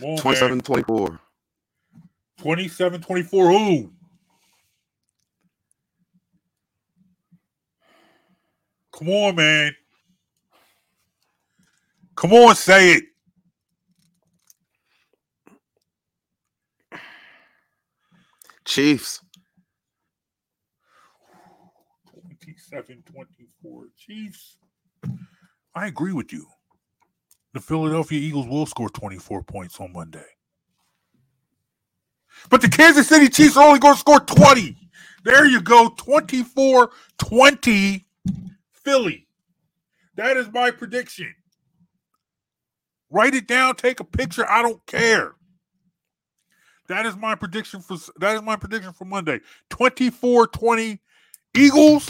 [0.00, 0.62] Come on, 27 man.
[0.62, 1.20] 24.
[2.40, 3.50] 27 24.
[3.52, 3.92] Ooh.
[8.92, 9.72] Come on, man.
[12.16, 13.04] Come on, say it.
[18.64, 19.22] Chiefs.
[22.10, 24.58] 27 24 Chiefs.
[25.74, 26.46] I agree with you.
[27.54, 30.26] The Philadelphia Eagles will score 24 points on Monday.
[32.50, 34.76] But the Kansas City Chiefs are only going to score 20.
[35.24, 35.90] There you go.
[35.96, 38.06] 24 20
[38.72, 39.26] Philly.
[40.16, 41.34] That is my prediction.
[43.10, 44.48] Write it down, take a picture.
[44.50, 45.34] I don't care.
[46.88, 49.40] That is my prediction for that is my prediction for Monday.
[49.70, 50.98] 24-20
[51.54, 52.08] Eagles.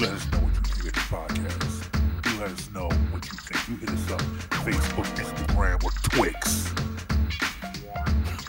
[0.00, 1.84] Let us know what you think of the podcast.
[2.32, 3.68] You let us know what you think.
[3.68, 4.22] You hit us up
[4.64, 6.72] Facebook, Instagram, or Twix.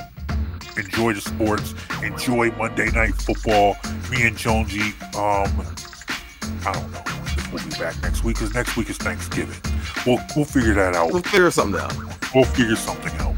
[0.76, 1.72] Enjoy the sports.
[2.02, 3.76] Enjoy Monday Night Football.
[4.10, 5.64] Me and Jonesy, um,
[6.66, 7.02] I don't know.
[7.52, 9.60] We'll be back next week because next week is Thanksgiving.
[10.06, 11.12] We'll we'll figure that out.
[11.12, 11.94] We'll figure something out.
[12.34, 13.34] We'll figure something out.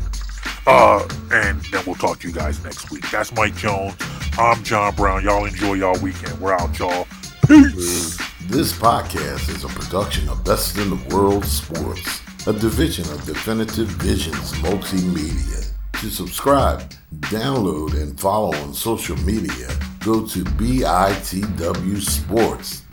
[0.66, 3.08] Uh, and then we'll talk to you guys next week.
[3.10, 3.94] That's Mike Jones.
[4.38, 5.24] I'm John Brown.
[5.24, 6.40] Y'all enjoy y'all weekend.
[6.40, 7.06] We're out, y'all.
[7.46, 8.16] Peace.
[8.48, 13.88] This podcast is a production of Best in the World Sports, a division of Definitive
[13.88, 15.68] Visions Multimedia.
[16.00, 19.68] To subscribe, download, and follow on social media,
[20.04, 22.85] go to BITW bitwsports.com.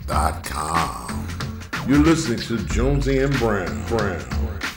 [1.88, 3.86] You're listening to Jonesy and Brown.
[3.86, 4.73] Brown.